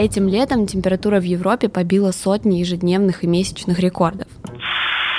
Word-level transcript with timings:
Этим 0.00 0.28
летом 0.28 0.66
температура 0.66 1.20
в 1.20 1.24
Европе 1.24 1.68
побила 1.68 2.10
сотни 2.10 2.56
ежедневных 2.56 3.22
и 3.22 3.26
месячных 3.26 3.78
рекордов. 3.80 4.28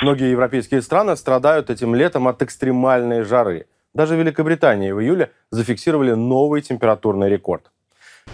Многие 0.02 0.32
европейские 0.32 0.82
страны 0.82 1.16
страдают 1.16 1.70
этим 1.70 1.94
летом 1.94 2.26
от 2.26 2.42
экстремальной 2.42 3.22
жары. 3.22 3.66
Даже 3.94 4.16
в 4.16 4.18
Великобритании 4.18 4.90
в 4.90 5.00
июле 5.00 5.30
зафиксировали 5.52 6.14
новый 6.14 6.62
температурный 6.62 7.28
рекорд. 7.28 7.70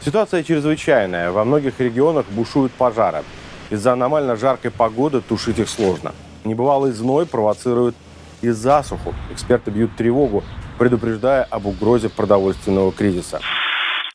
Ситуация 0.00 0.42
чрезвычайная. 0.42 1.32
Во 1.32 1.44
многих 1.44 1.80
регионах 1.80 2.24
бушуют 2.30 2.72
пожары. 2.72 3.24
Из-за 3.68 3.92
аномально 3.92 4.34
жаркой 4.34 4.70
погоды 4.70 5.20
тушить 5.20 5.58
их 5.58 5.68
сложно. 5.68 6.14
Небывалый 6.44 6.92
зной 6.92 7.26
провоцирует 7.26 7.94
и 8.40 8.48
засуху. 8.48 9.14
Эксперты 9.30 9.70
бьют 9.70 9.94
тревогу, 9.96 10.42
предупреждая 10.78 11.44
об 11.44 11.66
угрозе 11.66 12.08
продовольственного 12.08 12.90
кризиса. 12.90 13.38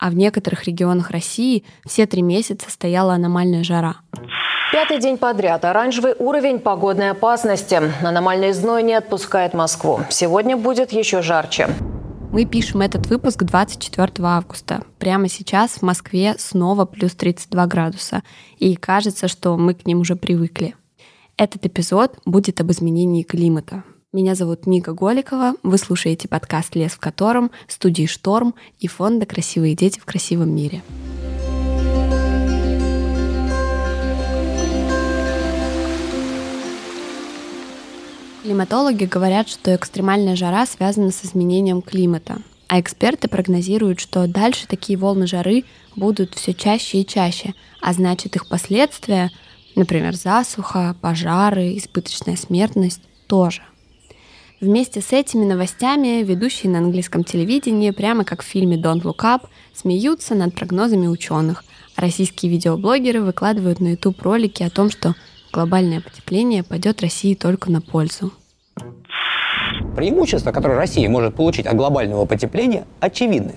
А 0.03 0.09
в 0.09 0.17
некоторых 0.17 0.65
регионах 0.65 1.11
России 1.11 1.63
все 1.85 2.05
три 2.05 2.21
месяца 2.21 2.69
стояла 2.69 3.13
аномальная 3.13 3.63
жара. 3.63 4.01
Пятый 4.73 4.99
день 4.99 5.17
подряд 5.17 5.63
оранжевый 5.63 6.13
уровень 6.19 6.59
погодной 6.59 7.11
опасности. 7.11 7.79
Аномальный 8.05 8.51
зной 8.51 8.83
не 8.83 8.95
отпускает 8.95 9.53
Москву. 9.53 10.01
Сегодня 10.09 10.57
будет 10.57 10.91
еще 10.91 11.21
жарче. 11.21 11.69
Мы 12.33 12.43
пишем 12.43 12.81
этот 12.81 13.07
выпуск 13.07 13.43
24 13.43 14.11
августа. 14.23 14.83
Прямо 14.99 15.29
сейчас 15.29 15.75
в 15.75 15.83
Москве 15.83 16.35
снова 16.37 16.83
плюс 16.83 17.15
32 17.15 17.65
градуса. 17.67 18.23
И 18.57 18.75
кажется, 18.75 19.29
что 19.29 19.55
мы 19.55 19.73
к 19.73 19.85
ним 19.85 20.01
уже 20.01 20.17
привыкли. 20.17 20.75
Этот 21.37 21.65
эпизод 21.65 22.19
будет 22.25 22.59
об 22.59 22.69
изменении 22.71 23.23
климата. 23.23 23.85
Меня 24.15 24.35
зовут 24.35 24.67
Ника 24.67 24.93
Голикова. 24.93 25.55
Вы 25.63 25.79
слушаете 25.79 26.27
подкаст 26.27 26.75
«Лес 26.75 26.91
в 26.91 26.99
котором», 26.99 27.49
студии 27.67 28.05
«Шторм» 28.05 28.53
и 28.79 28.87
фонда 28.87 29.25
«Красивые 29.25 29.73
дети 29.73 29.99
в 29.99 30.05
красивом 30.05 30.55
мире». 30.55 30.83
Климатологи 38.43 39.05
говорят, 39.05 39.49
что 39.49 39.75
экстремальная 39.75 40.35
жара 40.35 40.67
связана 40.67 41.09
с 41.09 41.25
изменением 41.25 41.81
климата, 41.81 42.37
а 42.67 42.79
эксперты 42.79 43.27
прогнозируют, 43.27 43.99
что 43.99 44.27
дальше 44.27 44.67
такие 44.67 44.99
волны 44.99 45.25
жары 45.25 45.63
будут 45.95 46.35
все 46.35 46.53
чаще 46.53 47.01
и 47.01 47.07
чаще, 47.07 47.55
а 47.81 47.93
значит 47.93 48.35
их 48.35 48.47
последствия, 48.47 49.31
например, 49.75 50.13
засуха, 50.13 50.95
пожары, 51.01 51.75
избыточная 51.79 52.35
смертность, 52.35 53.01
тоже. 53.25 53.63
Вместе 54.63 55.01
с 55.01 55.11
этими 55.11 55.43
новостями 55.43 56.23
ведущие 56.23 56.71
на 56.71 56.77
английском 56.77 57.25
телевидении, 57.25 57.91
прямо 57.91 58.23
как 58.23 58.41
в 58.41 58.45
фильме 58.45 58.77
«Don't 58.77 59.01
Look 59.01 59.17
Up», 59.17 59.41
смеются 59.73 60.35
над 60.35 60.55
прогнозами 60.55 61.05
ученых, 61.05 61.65
российские 61.97 62.49
видеоблогеры 62.49 63.21
выкладывают 63.21 63.81
на 63.81 63.89
YouTube 63.89 64.21
ролики 64.21 64.63
о 64.63 64.69
том, 64.69 64.89
что 64.89 65.15
глобальное 65.51 65.99
потепление 65.99 66.63
пойдет 66.63 67.01
России 67.01 67.33
только 67.33 67.69
на 67.69 67.81
пользу. 67.81 68.31
Преимущества, 69.97 70.53
которые 70.53 70.77
Россия 70.77 71.09
может 71.09 71.35
получить 71.35 71.65
от 71.65 71.75
глобального 71.75 72.23
потепления, 72.25 72.85
очевидны. 73.01 73.55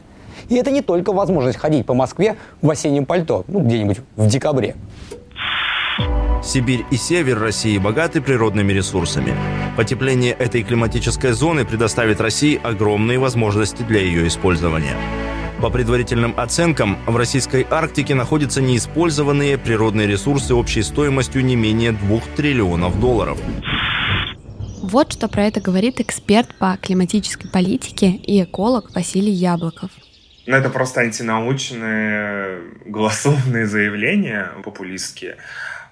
И 0.48 0.56
это 0.56 0.72
не 0.72 0.82
только 0.82 1.12
возможность 1.12 1.56
ходить 1.56 1.86
по 1.86 1.94
Москве 1.94 2.36
в 2.62 2.68
осеннем 2.68 3.06
пальто, 3.06 3.44
ну, 3.46 3.60
где-нибудь 3.60 3.98
в 4.16 4.26
декабре. 4.26 4.74
Сибирь 6.42 6.84
и 6.90 6.96
север 6.96 7.40
России 7.40 7.78
богаты 7.78 8.20
природными 8.20 8.72
ресурсами. 8.72 9.34
Потепление 9.76 10.32
этой 10.32 10.62
климатической 10.62 11.32
зоны 11.32 11.64
предоставит 11.64 12.20
России 12.20 12.60
огромные 12.62 13.18
возможности 13.18 13.82
для 13.82 14.00
ее 14.00 14.26
использования. 14.28 14.96
По 15.60 15.70
предварительным 15.70 16.34
оценкам, 16.36 16.98
в 17.06 17.16
российской 17.16 17.66
Арктике 17.68 18.14
находятся 18.14 18.60
неиспользованные 18.60 19.58
природные 19.58 20.06
ресурсы 20.06 20.54
общей 20.54 20.82
стоимостью 20.82 21.44
не 21.44 21.56
менее 21.56 21.92
2 21.92 22.20
триллионов 22.36 23.00
долларов. 23.00 23.38
Вот 24.82 25.12
что 25.12 25.28
про 25.28 25.44
это 25.44 25.60
говорит 25.60 26.00
эксперт 26.00 26.54
по 26.58 26.78
климатической 26.80 27.50
политике 27.50 28.10
и 28.10 28.42
эколог 28.42 28.94
Василий 28.94 29.32
Яблоков. 29.32 29.90
Ну, 30.46 30.54
это 30.54 30.70
просто 30.70 31.00
антинаучные 31.00 32.60
голословные 32.84 33.66
заявления 33.66 34.52
популистские, 34.62 35.38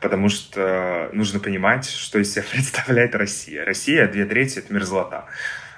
потому 0.04 0.28
что 0.28 1.08
нужно 1.14 1.40
понимать, 1.40 1.88
что 1.88 2.18
из 2.18 2.30
себя 2.30 2.44
представляет 2.52 3.14
Россия. 3.14 3.64
Россия, 3.64 4.06
две 4.06 4.26
трети— 4.26 4.58
это 4.60 4.70
мерзлота. 4.70 5.24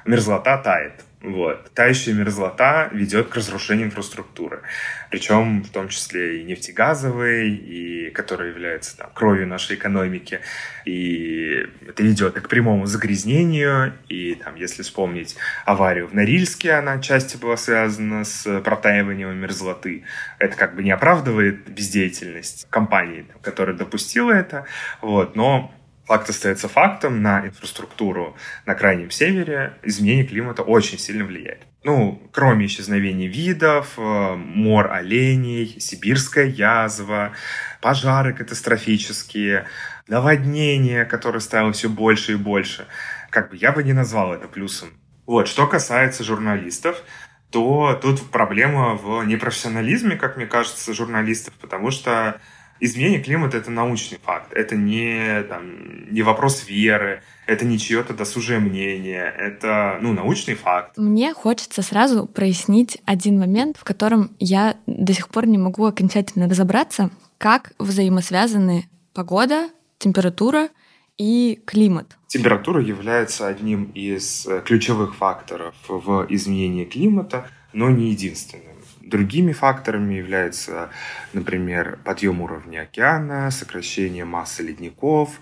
Мерзлота 0.04 0.58
тает. 0.58 0.94
Вот. 1.22 1.72
Тающая 1.72 2.12
мерзлота 2.12 2.88
ведет 2.92 3.28
к 3.28 3.36
разрушению 3.36 3.86
инфраструктуры. 3.86 4.62
Причем 5.10 5.62
в 5.62 5.70
том 5.70 5.88
числе 5.88 6.40
и 6.40 6.44
нефтегазовой, 6.44 7.50
и 7.50 8.10
которая 8.10 8.50
является 8.50 8.98
там, 8.98 9.10
кровью 9.14 9.46
нашей 9.46 9.76
экономики. 9.76 10.40
И 10.84 11.66
это 11.88 12.02
ведет 12.02 12.34
к 12.34 12.48
прямому 12.48 12.84
загрязнению. 12.86 13.94
И 14.08 14.34
там, 14.34 14.56
если 14.56 14.82
вспомнить 14.82 15.36
аварию 15.64 16.06
в 16.06 16.14
Норильске, 16.14 16.72
она 16.72 16.92
отчасти 16.92 17.38
была 17.38 17.56
связана 17.56 18.24
с 18.24 18.60
протаиванием 18.60 19.34
мерзлоты. 19.36 20.04
Это 20.38 20.56
как 20.56 20.76
бы 20.76 20.82
не 20.82 20.90
оправдывает 20.90 21.68
бездеятельность 21.68 22.66
компании, 22.68 23.26
которая 23.40 23.74
допустила 23.74 24.32
это. 24.32 24.66
Вот. 25.00 25.34
Но 25.34 25.72
Факт 26.06 26.30
остается 26.30 26.68
фактом, 26.68 27.20
на 27.20 27.46
инфраструктуру 27.46 28.36
на 28.64 28.76
Крайнем 28.76 29.10
Севере 29.10 29.74
изменение 29.82 30.24
климата 30.24 30.62
очень 30.62 30.98
сильно 30.98 31.24
влияет. 31.24 31.66
Ну, 31.82 32.22
кроме 32.32 32.66
исчезновения 32.66 33.28
видов, 33.28 33.94
э, 33.96 34.34
мор 34.36 34.92
оленей, 34.92 35.80
сибирская 35.80 36.46
язва, 36.46 37.32
пожары 37.80 38.34
катастрофические, 38.34 39.66
наводнения, 40.06 41.04
которые 41.04 41.40
стало 41.40 41.72
все 41.72 41.88
больше 41.88 42.32
и 42.32 42.36
больше. 42.36 42.86
Как 43.30 43.50
бы 43.50 43.56
я 43.56 43.72
бы 43.72 43.82
не 43.82 43.92
назвал 43.92 44.32
это 44.32 44.46
плюсом. 44.46 44.90
Вот, 45.26 45.48
что 45.48 45.66
касается 45.66 46.22
журналистов, 46.22 47.02
то 47.50 47.98
тут 48.00 48.30
проблема 48.30 48.94
в 48.94 49.24
непрофессионализме, 49.24 50.16
как 50.16 50.36
мне 50.36 50.46
кажется, 50.46 50.94
журналистов, 50.94 51.54
потому 51.60 51.90
что 51.90 52.40
Изменение 52.80 53.22
климата— 53.22 53.56
это 53.58 53.70
научный 53.70 54.18
факт. 54.22 54.52
Это 54.52 54.76
не, 54.76 55.42
там, 55.44 56.12
не 56.12 56.22
вопрос 56.22 56.68
веры, 56.68 57.22
это 57.46 57.64
не 57.64 57.78
чье-то 57.78 58.12
досужее 58.12 58.58
мнение, 58.58 59.32
это 59.38 59.98
ну, 60.02 60.12
научный 60.12 60.54
факт. 60.54 60.98
Мне 60.98 61.32
хочется 61.32 61.82
сразу 61.82 62.26
прояснить 62.26 62.98
один 63.04 63.38
момент, 63.38 63.76
в 63.78 63.84
котором 63.84 64.30
я 64.38 64.76
до 64.86 65.12
сих 65.14 65.28
пор 65.28 65.46
не 65.46 65.58
могу 65.58 65.86
окончательно 65.86 66.48
разобраться, 66.48 67.10
как 67.38 67.72
взаимосвязаны 67.78 68.88
погода, 69.14 69.70
температура 69.98 70.68
и 71.16 71.60
климат. 71.64 72.16
Температура 72.26 72.82
является 72.82 73.46
одним 73.46 73.84
из 73.94 74.46
ключевых 74.64 75.14
факторов 75.16 75.74
в 75.88 76.26
изменении 76.28 76.84
климата, 76.84 77.48
но 77.72 77.90
не 77.90 78.10
единственным. 78.10 78.75
Другими 79.06 79.52
факторами 79.52 80.14
являются, 80.14 80.90
например, 81.32 82.00
подъем 82.02 82.40
уровня 82.40 82.80
океана, 82.80 83.52
сокращение 83.52 84.24
массы 84.24 84.64
ледников, 84.64 85.38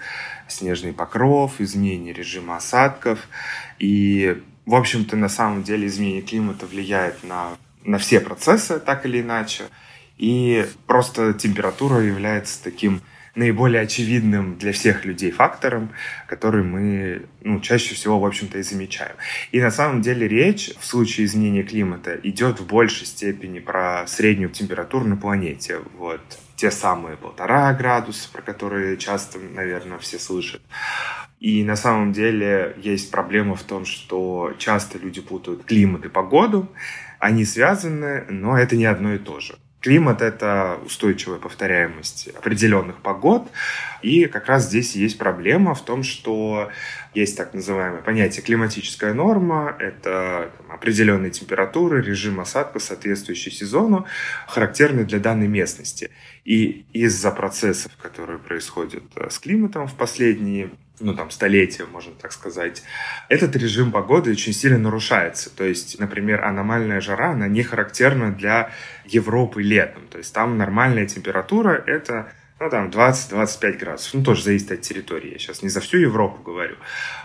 снежный 0.48 0.92
покров, 0.92 1.60
изменение 1.60 2.12
режима 2.12 2.56
осадков. 2.56 3.26
И, 3.78 4.42
в 4.66 4.74
общем-то, 4.74 5.16
на 5.16 5.30
самом 5.30 5.62
деле 5.62 5.86
изменение 5.86 6.20
климата 6.20 6.66
влияет 6.66 7.24
на, 7.24 7.56
на 7.84 7.96
все 7.96 8.20
процессы, 8.20 8.78
так 8.78 9.06
или 9.06 9.22
иначе. 9.22 9.64
И 10.18 10.66
просто 10.86 11.32
температура 11.32 12.02
является 12.02 12.62
таким 12.62 13.00
наиболее 13.34 13.82
очевидным 13.82 14.56
для 14.58 14.72
всех 14.72 15.04
людей 15.04 15.30
фактором, 15.30 15.90
который 16.26 16.62
мы 16.62 17.26
ну, 17.42 17.60
чаще 17.60 17.94
всего, 17.94 18.18
в 18.20 18.26
общем-то, 18.26 18.58
и 18.58 18.62
замечаем. 18.62 19.16
И 19.52 19.60
на 19.60 19.70
самом 19.70 20.02
деле 20.02 20.28
речь 20.28 20.70
в 20.78 20.84
случае 20.84 21.26
изменения 21.26 21.62
климата 21.62 22.18
идет 22.22 22.60
в 22.60 22.66
большей 22.66 23.06
степени 23.06 23.58
про 23.58 24.06
среднюю 24.06 24.50
температуру 24.50 25.06
на 25.06 25.16
планете. 25.16 25.80
Вот 25.98 26.20
те 26.56 26.70
самые 26.70 27.16
полтора 27.16 27.72
градуса, 27.72 28.30
про 28.32 28.42
которые 28.42 28.96
часто, 28.96 29.38
наверное, 29.38 29.98
все 29.98 30.18
слышат. 30.18 30.62
И 31.40 31.64
на 31.64 31.76
самом 31.76 32.12
деле 32.12 32.74
есть 32.78 33.10
проблема 33.10 33.54
в 33.56 33.62
том, 33.64 33.84
что 33.84 34.54
часто 34.58 34.98
люди 34.98 35.20
путают 35.20 35.64
климат 35.64 36.06
и 36.06 36.08
погоду. 36.08 36.70
Они 37.18 37.44
связаны, 37.44 38.24
но 38.30 38.56
это 38.56 38.76
не 38.76 38.86
одно 38.86 39.14
и 39.14 39.18
то 39.18 39.40
же. 39.40 39.58
Климат— 39.84 40.22
это 40.22 40.78
устойчивая 40.86 41.36
повторяемость 41.38 42.28
определенных 42.28 43.02
погод. 43.02 43.50
И 44.00 44.24
как 44.24 44.46
раз 44.46 44.64
здесь 44.64 44.96
есть 44.96 45.18
проблема 45.18 45.74
в 45.74 45.84
том, 45.84 46.04
что 46.04 46.70
есть 47.14 47.36
так 47.36 47.54
называемое 47.54 48.02
понятие 48.02 48.42
климатическая 48.42 49.14
норма. 49.14 49.76
Это 49.78 50.50
там, 50.58 50.72
определенные 50.72 51.30
температуры, 51.30 52.02
режим 52.02 52.40
осадка, 52.40 52.78
соответствующий 52.78 53.52
сезону, 53.52 54.06
характерный 54.48 55.04
для 55.04 55.20
данной 55.20 55.48
местности. 55.48 56.10
И 56.44 56.86
из-за 56.92 57.30
процессов, 57.30 57.92
которые 58.00 58.38
происходят 58.38 59.04
э, 59.16 59.30
с 59.30 59.38
климатом 59.38 59.86
в 59.86 59.94
последние 59.94 60.70
ну, 61.00 61.14
там, 61.14 61.30
столетия, 61.30 61.84
можно 61.86 62.12
так 62.14 62.32
сказать, 62.32 62.82
этот 63.28 63.56
режим 63.56 63.90
погоды 63.90 64.30
очень 64.30 64.52
сильно 64.52 64.78
нарушается. 64.78 65.50
То 65.54 65.64
есть, 65.64 65.98
например, 65.98 66.44
аномальная 66.44 67.00
жара, 67.00 67.30
она 67.30 67.48
не 67.48 67.62
характерна 67.62 68.32
для 68.32 68.70
Европы 69.04 69.62
летом. 69.62 70.06
То 70.08 70.18
есть, 70.18 70.32
там 70.32 70.56
нормальная 70.58 71.06
температура— 71.06 71.82
это 71.86 72.32
ну, 72.60 72.70
там 72.70 72.88
20-25 72.88 73.78
градусов. 73.78 74.14
Ну, 74.14 74.22
тоже 74.22 74.44
зависит 74.44 74.70
от 74.70 74.80
территории. 74.80 75.32
Я 75.32 75.38
сейчас 75.38 75.62
не 75.62 75.68
за 75.68 75.80
всю 75.80 75.98
Европу 75.98 76.42
говорю. 76.42 76.76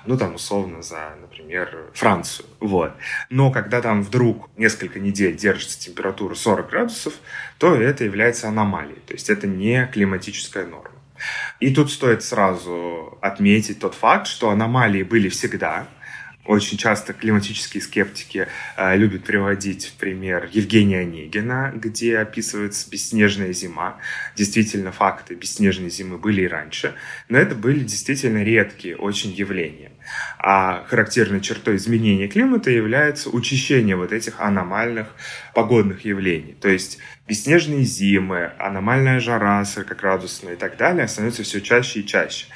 Ну, 0.05 0.17
там, 0.17 0.35
условно, 0.35 0.81
за, 0.81 1.15
например, 1.21 1.91
Францию. 1.93 2.47
Вот. 2.59 2.93
Но 3.29 3.51
когда 3.51 3.81
там 3.81 4.01
вдруг 4.01 4.49
несколько 4.57 4.99
недель 4.99 5.35
держится 5.35 5.79
температура 5.79 6.33
40 6.33 6.69
градусов, 6.69 7.13
то 7.59 7.75
это 7.75 8.03
является 8.03 8.47
аномалией. 8.47 9.01
То 9.05 9.13
есть 9.13 9.29
это 9.29 9.45
не 9.45 9.87
климатическая 9.93 10.65
норма. 10.65 10.99
И 11.59 11.73
тут 11.73 11.91
стоит 11.91 12.23
сразу 12.23 13.17
отметить 13.21 13.79
тот 13.79 13.93
факт, 13.93 14.27
что 14.27 14.49
аномалии 14.49 15.03
были 15.03 15.29
всегда. 15.29 15.87
Очень 16.49 16.79
часто 16.79 17.13
климатические 17.13 17.79
скептики 17.79 18.47
э, 18.75 18.97
любят 18.97 19.23
приводить 19.23 19.85
в 19.85 19.93
пример 19.93 20.49
Евгения 20.51 21.01
Онегина, 21.01 21.71
где 21.75 22.17
описывается 22.17 22.89
бесснежная 22.89 23.53
зима. 23.53 23.99
Действительно, 24.35 24.91
факты 24.91 25.35
бесснежной 25.35 25.91
зимы 25.91 26.17
были 26.17 26.41
и 26.41 26.47
раньше, 26.47 26.95
но 27.27 27.37
это 27.37 27.53
были 27.53 27.83
действительно 27.83 28.43
редкие 28.43 28.97
очень 28.97 29.29
явления. 29.29 29.91
А 30.39 30.85
характерной 30.87 31.39
чертой 31.41 31.75
изменения 31.75 32.27
климата 32.27 32.71
является 32.71 33.29
учащение 33.29 33.95
вот 33.95 34.11
этих 34.11 34.41
аномальных 34.41 35.09
погодных 35.53 36.03
явлений. 36.03 36.55
То 36.59 36.67
есть 36.67 36.97
бесснежные 37.27 37.83
зимы, 37.83 38.53
аномальная 38.57 39.19
жара 39.19 39.61
40-градусная 39.61 40.53
и 40.53 40.55
так 40.55 40.77
далее 40.77 41.07
становятся 41.07 41.43
все 41.43 41.61
чаще 41.61 41.99
и 41.99 42.07
чаще. 42.07 42.47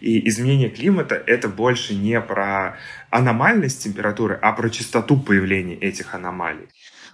И 0.00 0.26
изменение 0.28 0.70
климата— 0.70 1.22
это 1.26 1.48
больше 1.48 1.94
не 1.94 2.18
про 2.20 2.78
аномальность 3.12 3.84
температуры, 3.84 4.38
а 4.40 4.52
про 4.52 4.70
частоту 4.70 5.16
появления 5.20 5.76
этих 5.76 6.14
аномалий. 6.14 6.66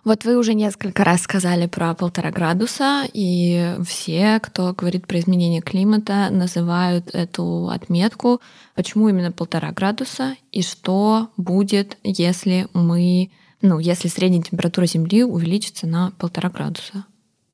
Вот 0.04 0.24
вы 0.24 0.38
уже 0.38 0.54
несколько 0.54 1.02
раз 1.04 1.22
сказали 1.22 1.66
про 1.66 1.92
полтора 1.92 2.30
градуса, 2.30 3.04
и 3.12 3.74
все, 3.84 4.38
кто 4.40 4.72
говорит 4.72 5.06
про 5.06 5.18
изменение 5.18 5.60
климата, 5.60 6.28
называют 6.30 7.14
эту 7.14 7.68
отметку. 7.68 8.40
Почему 8.76 9.08
именно 9.08 9.32
полтора 9.32 9.72
градуса 9.72 10.36
и 10.52 10.62
что 10.62 11.30
будет, 11.36 11.98
если 12.04 12.68
мы, 12.74 13.32
ну, 13.60 13.80
если 13.80 14.06
средняя 14.06 14.42
температура 14.42 14.86
Земли 14.86 15.24
увеличится 15.24 15.88
на 15.88 16.12
полтора 16.12 16.48
градуса? 16.48 17.04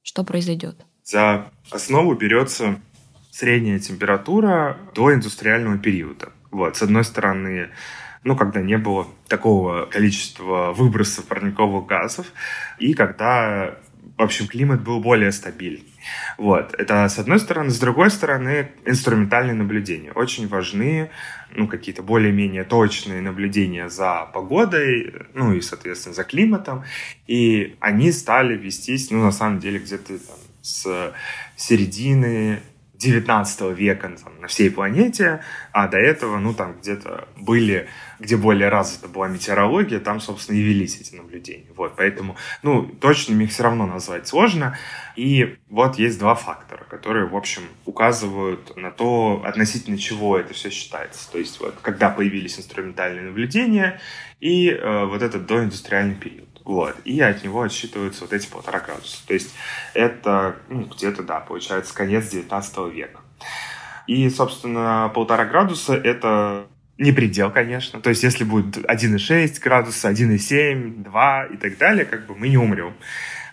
Что 0.03 0.23
произойдет? 0.23 0.77
За 1.03 1.51
основу 1.71 2.15
берется 2.15 2.79
средняя 3.31 3.79
температура 3.79 4.77
до 4.95 5.15
индустриального 5.15 5.79
периода. 5.79 6.29
Вот, 6.51 6.77
с 6.77 6.83
одной 6.83 7.05
стороны, 7.05 7.71
ну, 8.25 8.37
когда 8.37 8.63
не 8.63 8.79
было 8.79 9.07
такого 9.29 9.87
количества 9.87 10.73
выбросов 10.73 11.27
парниковых 11.27 11.87
газов, 11.87 12.27
и 12.79 12.95
когда, 12.95 13.77
в 14.17 14.23
общем, 14.23 14.47
климат 14.47 14.83
был 14.83 15.01
более 15.01 15.31
стабильный. 15.31 15.93
Вот. 16.39 16.75
Это 16.75 17.09
с 17.09 17.19
одной 17.19 17.39
стороны. 17.39 17.71
С 17.71 17.79
другой 17.79 18.11
стороны, 18.11 18.73
инструментальные 18.85 19.55
наблюдения. 19.55 20.13
Очень 20.13 20.49
важны 20.49 21.11
ну, 21.55 21.69
какие-то 21.69 22.03
более-менее 22.03 22.65
точные 22.65 23.21
наблюдения 23.21 23.89
за 23.89 24.29
погодой, 24.33 25.15
ну 25.35 25.53
и, 25.53 25.61
соответственно, 25.61 26.15
за 26.15 26.25
климатом. 26.25 26.85
И 27.27 27.77
они 27.81 28.11
стали 28.13 28.57
вестись, 28.57 29.11
ну, 29.11 29.23
на 29.23 29.33
самом 29.33 29.61
деле, 29.61 29.79
где-то 29.79 30.19
там, 30.19 30.37
с 30.63 31.15
середины 31.57 32.61
19 33.05 33.77
века 33.77 34.11
там, 34.23 34.41
на 34.41 34.47
всей 34.47 34.71
планете, 34.71 35.43
а 35.73 35.89
до 35.89 35.99
этого, 35.99 36.39
ну, 36.39 36.55
там 36.55 36.79
где-то 36.81 37.29
были, 37.37 37.89
где 38.19 38.37
более 38.37 38.71
развита 38.71 39.09
была 39.09 39.29
метеорология, 39.29 40.01
там, 40.01 40.21
собственно, 40.21 40.57
и 40.57 40.63
велись 40.63 41.01
эти 41.01 41.15
наблюдения. 41.15 41.67
Вот, 41.77 41.95
поэтому, 41.97 42.37
ну, 42.63 42.87
точно 42.87 43.41
их 43.43 43.51
все 43.51 43.65
равно 43.65 43.87
назвать 43.87 44.27
сложно. 44.27 44.77
И 45.17 45.57
вот 45.69 45.99
есть 45.99 46.19
два 46.19 46.35
фактора, 46.35 46.85
которые, 46.89 47.27
в 47.27 47.37
общем, 47.37 47.63
указывают 47.85 48.77
на 48.77 48.91
то, 48.91 49.43
относительно 49.45 49.99
чего 49.99 50.39
это 50.39 50.55
все 50.55 50.71
считается. 50.71 51.31
То 51.31 51.39
есть, 51.39 51.61
вот, 51.61 51.75
когда 51.83 52.11
появились 52.11 52.59
инструментальные 52.59 53.25
наблюдения 53.25 54.01
и 54.41 54.71
э, 54.71 55.05
вот 55.05 55.23
этот 55.23 55.47
доиндустриальный 55.47 56.15
период. 56.15 56.54
Вот. 56.65 56.97
И 57.05 57.21
от 57.21 57.45
него 57.45 57.63
отсчитываются 57.63 58.23
вот 58.23 58.33
эти 58.33 58.47
полтора 58.47 58.81
градуса. 58.81 59.27
То 59.27 59.35
есть 59.35 59.55
это 59.93 60.57
ну, 60.69 60.85
где-то, 60.85 61.23
да, 61.23 61.41
получается 61.41 61.95
конец 61.95 62.29
19 62.31 62.79
века. 62.93 63.21
И, 64.07 64.29
собственно, 64.31 65.11
полтора 65.15 65.45
градуса— 65.45 65.95
это 66.05 66.67
не 66.99 67.13
предел, 67.13 67.51
конечно. 67.51 68.01
То 68.01 68.11
есть, 68.11 68.23
если 68.23 68.45
будет 68.45 68.77
1,6 68.77 69.61
градуса, 69.61 70.11
1,7, 70.11 71.03
2 71.03 71.45
и 71.47 71.57
так 71.57 71.79
далее, 71.79 72.05
как 72.05 72.27
бы 72.27 72.35
мы 72.35 72.49
не 72.49 72.59
умрем. 72.59 72.95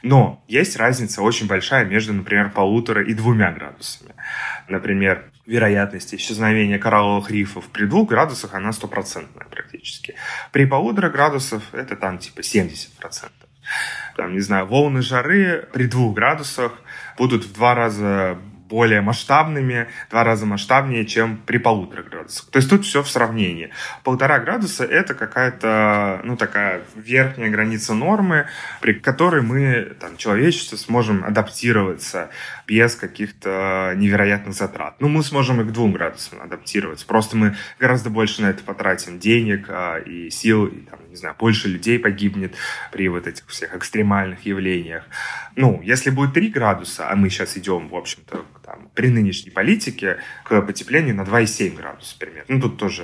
Но 0.03 0.44
есть 0.48 0.77
разница 0.77 1.21
очень 1.21 1.48
большая 1.48 1.86
между, 1.86 2.13
например, 2.13 2.51
полутора 2.51 3.03
и 3.03 3.13
двумя 3.13 3.51
градусами. 3.51 4.13
Например, 4.68 5.31
вероятность 5.45 6.13
исчезновения 6.15 6.80
коралловых 6.80 7.30
рифов 7.30 7.65
при 7.69 7.86
двух 7.86 8.09
градусах, 8.09 8.53
она 8.53 8.71
стопроцентная 8.71 9.48
практически. 9.48 10.15
При 10.51 10.65
полутора 10.65 11.09
градусах 11.09 11.62
это 11.74 11.95
там 11.95 12.18
типа 12.18 12.39
70%. 12.39 12.88
Там, 14.18 14.33
не 14.33 14.39
знаю, 14.39 14.65
волны 14.65 15.01
жары 15.01 15.68
при 15.74 15.86
двух 15.86 16.15
градусах 16.15 16.74
будут 17.18 17.45
в 17.45 17.53
два 17.53 17.75
раза 17.75 18.39
более 18.71 19.01
масштабными, 19.01 19.88
два 20.09 20.23
раза 20.23 20.45
масштабнее, 20.45 21.06
чем 21.06 21.38
при 21.45 21.57
полутора 21.57 22.03
градусах. 22.03 22.50
То 22.50 22.57
есть 22.57 22.69
тут 22.69 22.85
все 22.85 23.03
в 23.03 23.09
сравнении. 23.09 23.69
Полтора 24.06 24.39
градуса— 24.39 24.85
это 25.00 25.13
какая-то, 25.13 26.21
ну, 26.23 26.38
такая 26.38 26.81
верхняя 26.95 27.51
граница 27.51 27.94
нормы, 27.94 28.47
при 28.79 28.94
которой 28.94 29.41
мы, 29.41 29.94
там, 30.00 30.15
человечество 30.15 30.77
сможем 30.77 31.25
адаптироваться 31.25 32.29
без 32.65 32.95
каких-то 32.95 33.94
невероятных 33.97 34.56
затрат. 34.56 34.95
Ну, 35.01 35.09
мы 35.09 35.21
сможем 35.21 35.59
и 35.59 35.65
к 35.65 35.74
двум 35.74 35.91
градусам 35.91 36.41
адаптироваться. 36.41 37.06
Просто 37.06 37.35
мы 37.35 37.57
гораздо 37.77 38.09
больше 38.09 38.41
на 38.41 38.51
это 38.51 38.63
потратим 38.63 39.19
денег 39.19 39.65
а, 39.67 39.97
и 39.97 40.29
сил, 40.29 40.67
и, 40.67 40.79
там, 40.79 41.00
не 41.09 41.17
знаю, 41.17 41.35
больше 41.38 41.67
людей 41.67 42.00
погибнет 42.00 42.56
при 42.94 43.09
вот 43.09 43.27
этих 43.27 43.45
всех 43.47 43.75
экстремальных 43.75 44.45
явлениях. 44.45 45.03
Ну, 45.57 45.81
если 45.83 46.09
будет 46.09 46.33
3 46.33 46.50
градуса, 46.50 47.09
а 47.09 47.15
мы 47.17 47.29
сейчас 47.29 47.57
идем, 47.57 47.89
в 47.89 47.95
общем-то, 47.95 48.45
там, 48.71 48.89
при 48.94 49.09
нынешней 49.09 49.51
политике 49.51 50.18
к 50.44 50.62
потеплению 50.62 51.15
на 51.15 51.21
2,7 51.21 51.75
градуса 51.75 52.15
примерно. 52.18 52.45
Ну, 52.47 52.62
тут 52.62 52.77
тоже 52.77 53.03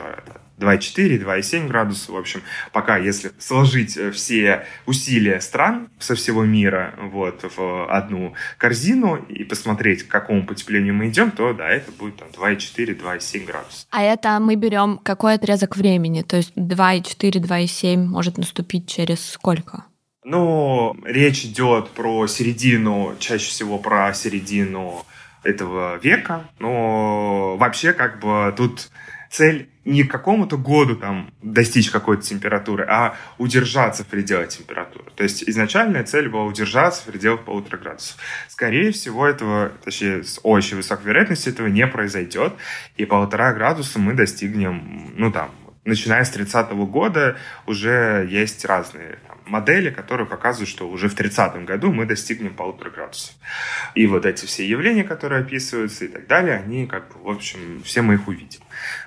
2,4, 0.59 1.23
2,7 1.23 1.67
градуса. 1.67 2.11
В 2.11 2.17
общем, 2.17 2.41
пока, 2.71 2.97
если 2.97 3.31
сложить 3.37 3.97
э, 3.97 4.11
все 4.11 4.65
усилия 4.85 5.41
стран 5.41 5.89
со 5.99 6.15
всего 6.15 6.45
мира 6.45 6.95
вот, 7.11 7.43
в 7.55 7.91
одну 7.93 8.33
корзину 8.57 9.15
и 9.15 9.43
посмотреть, 9.43 10.03
к 10.03 10.07
какому 10.07 10.45
потеплению 10.45 10.93
мы 10.93 11.09
идем, 11.09 11.31
то 11.31 11.53
да, 11.53 11.67
это 11.67 11.91
будет 11.91 12.17
там 12.17 12.29
2,4, 12.29 12.99
2,7 12.99 13.45
градуса. 13.45 13.85
А 13.91 14.01
это 14.01 14.39
мы 14.39 14.55
берем 14.55 14.99
какой 15.03 15.33
отрезок 15.35 15.75
времени? 15.75 16.21
То 16.21 16.37
есть 16.37 16.53
2,4, 16.55 17.41
2,7 17.41 17.97
может 17.97 18.37
наступить 18.37 18.87
через 18.87 19.23
сколько? 19.31 19.85
Ну, 20.29 20.93
речь 21.05 21.45
идет 21.45 21.91
про 21.91 22.27
середину, 22.27 23.15
чаще 23.17 23.49
всего 23.49 23.77
про 23.77 24.13
середину 24.13 25.05
этого 25.47 25.97
века, 25.97 26.49
но 26.59 27.55
вообще 27.57 27.93
как 27.93 28.19
бы 28.19 28.53
тут 28.55 28.91
цель 29.29 29.69
не 29.85 30.03
к 30.03 30.11
какому-то 30.11 30.57
году 30.57 30.95
там 30.95 31.31
достичь 31.41 31.89
какой-то 31.89 32.23
температуры, 32.23 32.85
а 32.89 33.15
удержаться 33.37 34.03
в 34.03 34.07
пределах 34.07 34.49
температуры. 34.49 35.09
То 35.15 35.23
есть 35.23 35.43
изначальная 35.47 36.03
цель 36.03 36.27
была 36.27 36.43
удержаться 36.43 37.01
в 37.01 37.05
пределах 37.05 37.45
полутора 37.45 37.77
градусов. 37.77 38.17
Скорее 38.49 38.91
всего, 38.91 39.25
этого, 39.25 39.71
точнее, 39.83 40.23
с 40.23 40.39
очень 40.43 40.77
высокой 40.77 41.05
вероятностью 41.05 41.53
этого 41.53 41.67
не 41.67 41.87
произойдет, 41.87 42.53
и 42.97 43.05
полтора 43.05 43.53
градуса 43.53 43.99
мы 43.99 44.13
достигнем, 44.13 45.13
ну 45.15 45.31
там, 45.31 45.51
начиная 45.85 46.25
с 46.25 46.29
30 46.29 46.71
-го 46.71 46.85
года 46.85 47.37
уже 47.65 48.27
есть 48.29 48.65
разные 48.65 49.19
модели, 49.47 49.89
которые 49.89 50.27
показывают, 50.27 50.69
что 50.69 50.89
уже 50.89 51.09
в 51.09 51.15
30 51.15 51.65
году 51.65 51.91
мы 51.91 52.05
достигнем 52.05 52.53
полутора 52.53 52.89
градусов. 52.89 53.35
И 53.95 54.05
вот 54.07 54.25
эти 54.25 54.45
все 54.45 54.67
явления, 54.67 55.03
которые 55.03 55.41
описываются 55.41 56.05
и 56.05 56.07
так 56.07 56.27
далее, 56.27 56.55
они 56.55 56.87
как 56.87 57.09
бы, 57.13 57.23
в 57.23 57.29
общем, 57.29 57.81
все 57.83 58.01
мы 58.01 58.15
их 58.15 58.27
увидим. 58.27 58.61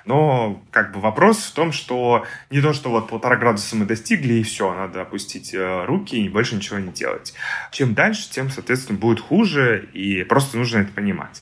Но 0.05 0.61
как 0.71 0.91
бы 0.93 0.99
вопрос 0.99 1.37
в 1.37 1.53
том, 1.53 1.71
что 1.71 2.25
не 2.49 2.61
то, 2.61 2.73
что 2.73 2.89
вот 2.89 3.09
полтора 3.09 3.35
градуса 3.35 3.75
мы 3.75 3.85
достигли, 3.85 4.33
и 4.35 4.43
все, 4.43 4.73
надо 4.73 5.01
опустить 5.01 5.53
э, 5.53 5.85
руки 5.85 6.15
и 6.15 6.29
больше 6.29 6.55
ничего 6.55 6.79
не 6.79 6.91
делать. 6.91 7.33
Чем 7.71 7.93
дальше, 7.93 8.29
тем, 8.29 8.49
соответственно, 8.49 8.99
будет 8.99 9.19
хуже, 9.19 9.89
и 9.93 10.23
просто 10.23 10.57
нужно 10.57 10.79
это 10.79 10.91
понимать. 10.91 11.41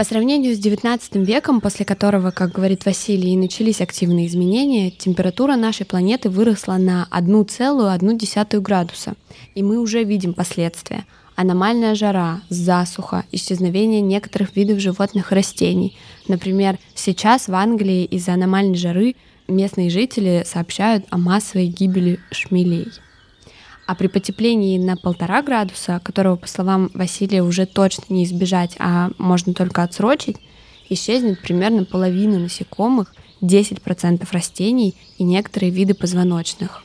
По 0.00 0.04
сравнению 0.04 0.56
с 0.56 0.58
XIX 0.58 0.98
веком, 1.22 1.60
после 1.60 1.84
которого, 1.84 2.30
как 2.30 2.52
говорит 2.52 2.86
Василий, 2.86 3.34
и 3.34 3.36
начались 3.36 3.82
активные 3.82 4.28
изменения, 4.28 4.90
температура 4.90 5.56
нашей 5.56 5.84
планеты 5.84 6.30
выросла 6.30 6.78
на 6.78 7.06
1,1 7.10 8.60
градуса. 8.60 9.12
И 9.54 9.62
мы 9.62 9.78
уже 9.78 10.02
видим 10.02 10.32
последствия. 10.32 11.04
Аномальная 11.36 11.94
жара, 11.94 12.40
засуха, 12.48 13.26
исчезновение 13.30 14.00
некоторых 14.00 14.56
видов 14.56 14.78
животных 14.78 15.32
и 15.32 15.34
растений. 15.34 15.98
Например, 16.28 16.78
сейчас 16.94 17.48
в 17.48 17.54
Англии 17.54 18.06
из-за 18.06 18.32
аномальной 18.32 18.78
жары 18.78 19.16
местные 19.48 19.90
жители 19.90 20.44
сообщают 20.46 21.04
о 21.10 21.18
массовой 21.18 21.66
гибели 21.66 22.20
шмелей. 22.30 22.88
А 23.90 23.96
при 23.96 24.06
потеплении 24.06 24.78
на 24.78 24.96
полтора 24.96 25.42
градуса, 25.42 26.00
которого, 26.04 26.36
по 26.36 26.46
словам 26.46 26.92
Василия, 26.94 27.42
уже 27.42 27.66
точно 27.66 28.04
не 28.08 28.22
избежать, 28.22 28.76
а 28.78 29.10
можно 29.18 29.52
только 29.52 29.82
отсрочить, 29.82 30.36
исчезнет 30.88 31.42
примерно 31.42 31.84
половина 31.84 32.38
насекомых, 32.38 33.12
10% 33.42 34.24
растений 34.30 34.94
и 35.18 35.24
некоторые 35.24 35.72
виды 35.72 35.94
позвоночных. 35.94 36.84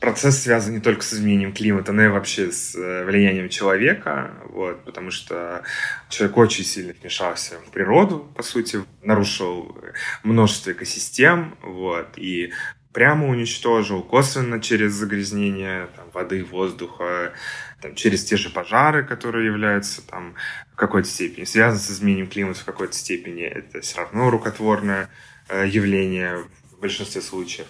Процесс 0.00 0.42
связан 0.42 0.74
не 0.74 0.80
только 0.80 1.04
с 1.04 1.14
изменением 1.14 1.52
климата, 1.52 1.92
но 1.92 2.06
и 2.06 2.08
вообще 2.08 2.50
с 2.50 2.74
э, 2.74 3.04
влиянием 3.04 3.48
человека, 3.48 4.32
вот, 4.52 4.84
потому 4.84 5.12
что 5.12 5.62
человек 6.08 6.36
очень 6.38 6.64
сильно 6.64 6.92
вмешался 7.00 7.54
в 7.64 7.70
природу, 7.70 8.26
по 8.34 8.42
сути, 8.42 8.80
нарушил 9.04 9.76
множество 10.24 10.72
экосистем, 10.72 11.54
вот, 11.62 12.08
и 12.16 12.50
прямо 12.92 13.28
уничтожил, 13.28 14.02
косвенно 14.02 14.60
через 14.60 14.92
загрязнение 14.92 15.88
там, 15.96 16.10
воды, 16.12 16.44
воздуха, 16.44 17.32
там, 17.80 17.94
через 17.94 18.24
те 18.24 18.36
же 18.36 18.50
пожары, 18.50 19.04
которые 19.04 19.46
являются 19.46 20.06
там, 20.06 20.34
в 20.72 20.76
какой-то 20.76 21.08
степени, 21.08 21.44
связаны 21.44 21.80
с 21.80 21.90
изменением 21.90 22.28
климата 22.28 22.60
в 22.60 22.64
какой-то 22.64 22.94
степени. 22.94 23.42
Это 23.42 23.80
все 23.80 23.98
равно 23.98 24.30
рукотворное 24.30 25.08
э, 25.48 25.66
явление 25.66 26.44
в 26.70 26.80
большинстве 26.80 27.22
случаев. 27.22 27.66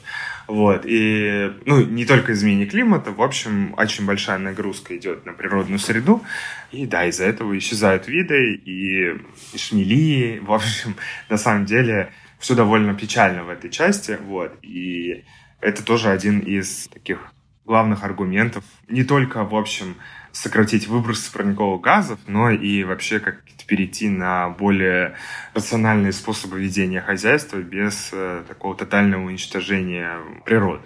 Вот. 0.49 0.83
И, 0.85 1.53
ну, 1.67 1.85
не 1.85 2.05
только 2.05 2.33
изменение 2.33 2.67
климата, 2.67 3.13
в 3.13 3.23
общем, 3.23 3.75
очень 3.79 4.05
большая 4.05 4.39
нагрузка 4.39 4.97
идет 4.97 5.25
на 5.25 5.33
природную 5.35 5.79
среду. 5.79 6.23
И 6.73 6.87
да, 6.87 7.07
из-за 7.07 7.25
этого 7.25 7.57
исчезают 7.57 8.09
виды 8.09 8.55
и, 8.55 9.15
и 9.53 9.59
шмели. 9.59 10.41
В 10.41 10.53
общем, 10.53 10.97
на 11.29 11.37
самом 11.37 11.65
деле, 11.65 12.13
все 12.43 12.57
довольно 12.57 12.93
печально 12.93 13.45
в 13.45 13.51
этой 13.51 13.71
части, 13.71 14.19
вот, 14.21 14.53
и 14.63 15.25
это 15.61 15.85
тоже 15.85 16.11
один 16.11 16.41
из 16.41 16.89
таких 16.89 17.33
главных 17.65 18.03
аргументов, 18.03 18.65
не 18.89 19.05
только, 19.05 19.45
в 19.45 19.55
общем, 19.55 19.95
сократить 20.33 20.89
выбросы 20.89 21.33
парниковых 21.33 21.81
газов, 21.81 22.19
но 22.27 22.51
и 22.51 22.83
вообще 22.83 23.21
как 23.21 23.45
перейти 23.69 24.09
на 24.09 24.49
более 24.49 25.15
рациональные 25.55 26.13
способы 26.13 26.61
ведения 26.61 27.01
хозяйства 27.01 27.59
без 27.59 28.11
э, 28.13 28.43
такого 28.49 28.75
тотального 28.75 29.25
уничтожения 29.25 30.19
природы. 30.45 30.83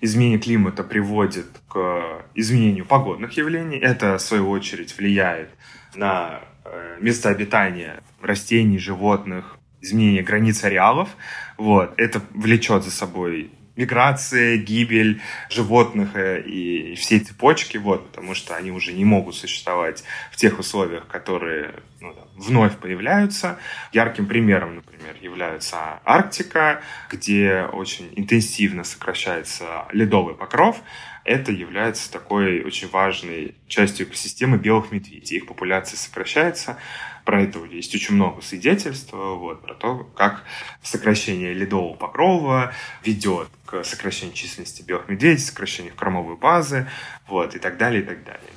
Изменение 0.00 0.38
климата 0.38 0.84
приводит 0.84 1.48
к 1.68 2.22
изменению 2.36 2.86
погодных 2.86 3.32
явлений. 3.32 3.78
Это, 3.78 4.16
в 4.16 4.22
свою 4.22 4.48
очередь, 4.48 4.96
влияет 4.96 5.50
на 5.96 6.40
э, 6.64 6.98
место 7.00 7.30
обитания 7.30 8.00
растений, 8.22 8.78
животных, 8.78 9.56
изменение 9.80 10.22
границ 10.22 10.62
ареалов. 10.64 11.08
Вот. 11.56 11.94
Это 11.96 12.20
влечет 12.34 12.84
за 12.84 12.90
собой 12.90 13.50
миграция, 13.80 14.58
гибель 14.58 15.22
животных 15.48 16.10
э, 16.14 16.42
и 16.42 16.94
всей 16.96 17.20
цепочки, 17.20 17.78
вот, 17.78 18.08
потому 18.10 18.34
что 18.34 18.54
они 18.54 18.70
уже 18.70 18.92
не 18.92 19.04
могут 19.04 19.34
существовать 19.36 20.04
в 20.30 20.36
тех 20.36 20.58
условиях, 20.58 21.06
которые 21.06 21.74
ну, 22.00 22.12
там, 22.12 22.28
вновь 22.36 22.76
появляются. 22.76 23.58
Ярким 23.92 24.26
примером, 24.26 24.76
например, 24.76 25.16
является 25.22 26.00
Арктика, 26.04 26.82
где 27.10 27.62
очень 27.72 28.12
интенсивно 28.16 28.84
сокращается 28.84 29.86
ледовый 29.92 30.34
покров. 30.34 30.82
Это 31.24 31.52
является 31.52 32.10
такой 32.10 32.62
очень 32.62 32.88
важной 32.88 33.54
частью 33.68 34.06
экосистемы 34.06 34.58
белых 34.58 34.90
медведей. 34.90 35.38
Их 35.38 35.46
популяция 35.46 35.96
сокращается, 35.96 36.76
про 37.24 37.42
это 37.42 37.64
есть 37.64 37.94
очень 37.94 38.14
много 38.14 38.42
свидетельств, 38.42 39.12
вот, 39.12 39.62
про 39.62 39.74
то, 39.74 40.10
как 40.16 40.44
сокращение 40.82 41.52
ледового 41.52 41.94
покрова 41.94 42.72
ведет 43.04 43.48
к 43.66 43.84
сокращению 43.84 44.34
численности 44.34 44.82
белых 44.82 45.08
медведей, 45.08 45.38
сокращению 45.38 45.94
кормовой 45.94 46.36
базы, 46.36 46.88
вот, 47.28 47.54
и 47.54 47.58
так 47.58 47.78
далее, 47.78 48.02
и 48.02 48.04
так 48.04 48.24
далее. 48.24 48.50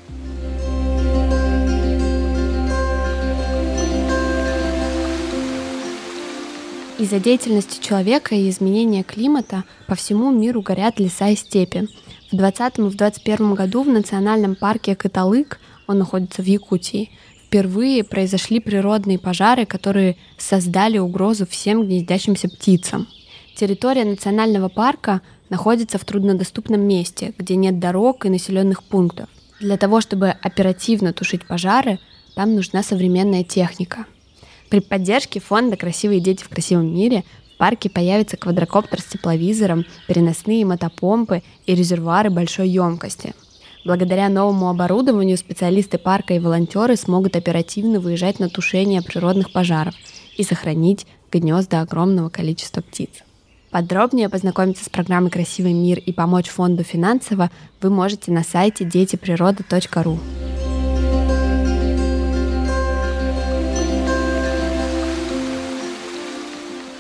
Из-за 6.99 7.19
деятельности 7.19 7.83
человека 7.85 8.33
и 8.35 8.49
изменения 8.49 9.03
климата 9.03 9.65
по 9.87 9.95
всему 9.95 10.31
миру 10.31 10.61
горят 10.61 10.99
леса 10.99 11.29
и 11.29 11.35
степи. 11.35 11.89
В 12.31 12.37
2020 12.37 12.77
и 12.77 12.81
в 12.81 12.95
2021 12.95 13.53
году 13.55 13.83
в 13.83 13.89
национальном 13.89 14.55
парке 14.55 14.95
Каталык, 14.95 15.59
он 15.87 15.97
находится 15.97 16.41
в 16.41 16.45
Якутии, 16.45 17.11
впервые 17.53 18.03
произошли 18.03 18.59
природные 18.59 19.19
пожары, 19.19 19.67
которые 19.67 20.17
создали 20.39 20.97
угрозу 20.97 21.45
всем 21.45 21.83
гнездящимся 21.83 22.49
птицам. 22.49 23.07
Территория 23.55 24.05
национального 24.05 24.69
парка 24.69 25.21
находится 25.49 25.99
в 25.99 26.03
труднодоступном 26.03 26.81
месте, 26.81 27.31
где 27.37 27.55
нет 27.55 27.77
дорог 27.77 28.25
и 28.25 28.29
населенных 28.29 28.81
пунктов. 28.81 29.29
Для 29.59 29.77
того, 29.77 30.01
чтобы 30.01 30.29
оперативно 30.29 31.13
тушить 31.13 31.45
пожары, 31.45 31.99
там 32.33 32.55
нужна 32.55 32.81
современная 32.81 33.43
техника. 33.43 34.05
При 34.71 34.79
поддержке 34.79 35.39
фонда 35.39 35.77
«Красивые 35.77 36.21
дети 36.21 36.43
в 36.43 36.49
красивом 36.49 36.91
мире» 36.91 37.23
в 37.53 37.57
парке 37.59 37.87
появится 37.87 38.35
квадрокоптер 38.35 38.99
с 38.99 39.05
тепловизором, 39.05 39.85
переносные 40.07 40.65
мотопомпы 40.65 41.43
и 41.67 41.75
резервуары 41.75 42.31
большой 42.31 42.69
емкости– 42.69 43.35
Благодаря 43.85 44.29
новому 44.29 44.69
оборудованию 44.69 45.37
специалисты 45.37 45.97
парка 45.97 46.33
и 46.33 46.39
волонтеры 46.39 46.95
смогут 46.95 47.35
оперативно 47.35 47.99
выезжать 47.99 48.39
на 48.39 48.47
тушение 48.49 49.01
природных 49.01 49.51
пожаров 49.51 49.93
и 50.37 50.43
сохранить 50.43 51.05
гнезда 51.31 51.81
огромного 51.81 52.29
количества 52.29 52.81
птиц. 52.81 53.09
Подробнее 53.71 54.29
познакомиться 54.29 54.85
с 54.85 54.89
программой 54.89 55.31
«Красивый 55.31 55.73
мир» 55.73 55.99
и 55.99 56.13
помочь 56.13 56.47
фонду 56.47 56.83
финансово 56.83 57.51
вы 57.81 57.89
можете 57.89 58.31
на 58.31 58.43
сайте 58.43 58.85
детиприрода.ру. 58.85 60.19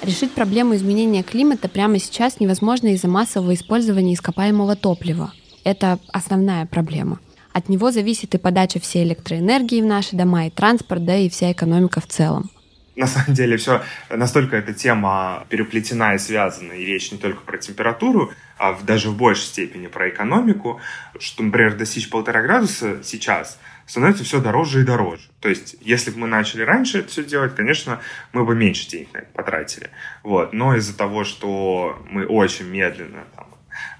Решить 0.01 0.33
проблему 0.33 0.75
изменения 0.75 1.23
климата 1.23 1.69
прямо 1.69 1.97
сейчас 1.97 2.41
невозможно 2.41 2.87
из-за 2.87 3.07
массового 3.07 3.53
использования 3.53 4.15
ископаемого 4.15 4.75
топлива– 4.75 5.31
это 5.63 5.99
основная 6.11 6.65
проблема. 6.65 7.19
От 7.53 7.69
него 7.69 7.91
зависит 7.91 8.33
и 8.33 8.39
подача 8.39 8.79
всей 8.79 9.03
электроэнергии 9.03 9.81
в 9.81 9.85
наши 9.85 10.15
дома, 10.15 10.47
и 10.47 10.49
транспорт, 10.49 11.05
да 11.05 11.15
и 11.15 11.29
вся 11.29 11.51
экономика 11.51 12.01
в 12.01 12.07
целом. 12.07 12.49
На 12.95 13.07
самом 13.07 13.33
деле 13.33 13.57
все 13.57 13.81
настолько 14.09 14.55
эта 14.55 14.73
тема 14.73 15.45
переплетена 15.49 16.13
и 16.13 16.19
связана, 16.19 16.73
и 16.73 16.85
речь 16.85 17.11
не 17.11 17.17
только 17.17 17.41
про 17.41 17.57
температуру, 17.57 18.31
а 18.57 18.73
в, 18.73 18.85
даже 18.85 19.09
в 19.09 19.17
большей 19.17 19.45
степени 19.45 19.87
про 19.87 20.09
экономику, 20.09 20.79
что, 21.19 21.43
например, 21.43 21.75
достичь 21.75 22.09
полтора 22.09 22.43
градуса 22.43 23.03
сейчас 23.03 23.59
становится 23.87 24.23
все 24.23 24.39
дороже 24.39 24.81
и 24.81 24.85
дороже. 24.85 25.23
То 25.39 25.49
есть, 25.49 25.75
если 25.81 26.11
бы 26.11 26.19
мы 26.19 26.27
начали 26.27 26.61
раньше 26.61 26.99
это 26.99 27.09
все 27.09 27.23
делать, 27.23 27.55
конечно, 27.55 27.99
мы 28.31 28.45
бы 28.45 28.55
меньше 28.55 28.87
денег 28.87 29.13
на 29.13 29.19
это 29.19 29.31
потратили. 29.33 29.89
Вот. 30.21 30.53
Но 30.53 30.75
из-за 30.75 30.95
того, 30.95 31.23
что 31.23 31.99
мы 32.09 32.25
очень 32.25 32.67
медленно 32.67 33.23
там, 33.35 33.47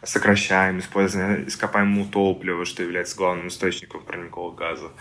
сокращаем 0.05 0.79
использование 0.79 1.47
ископаемого 1.47 2.05
топлива, 2.07 2.65
что 2.65 2.83
является 2.83 3.15
главным 3.15 3.47
источником 3.47 4.01
парниковых 4.01 4.55
газов. 4.55 4.91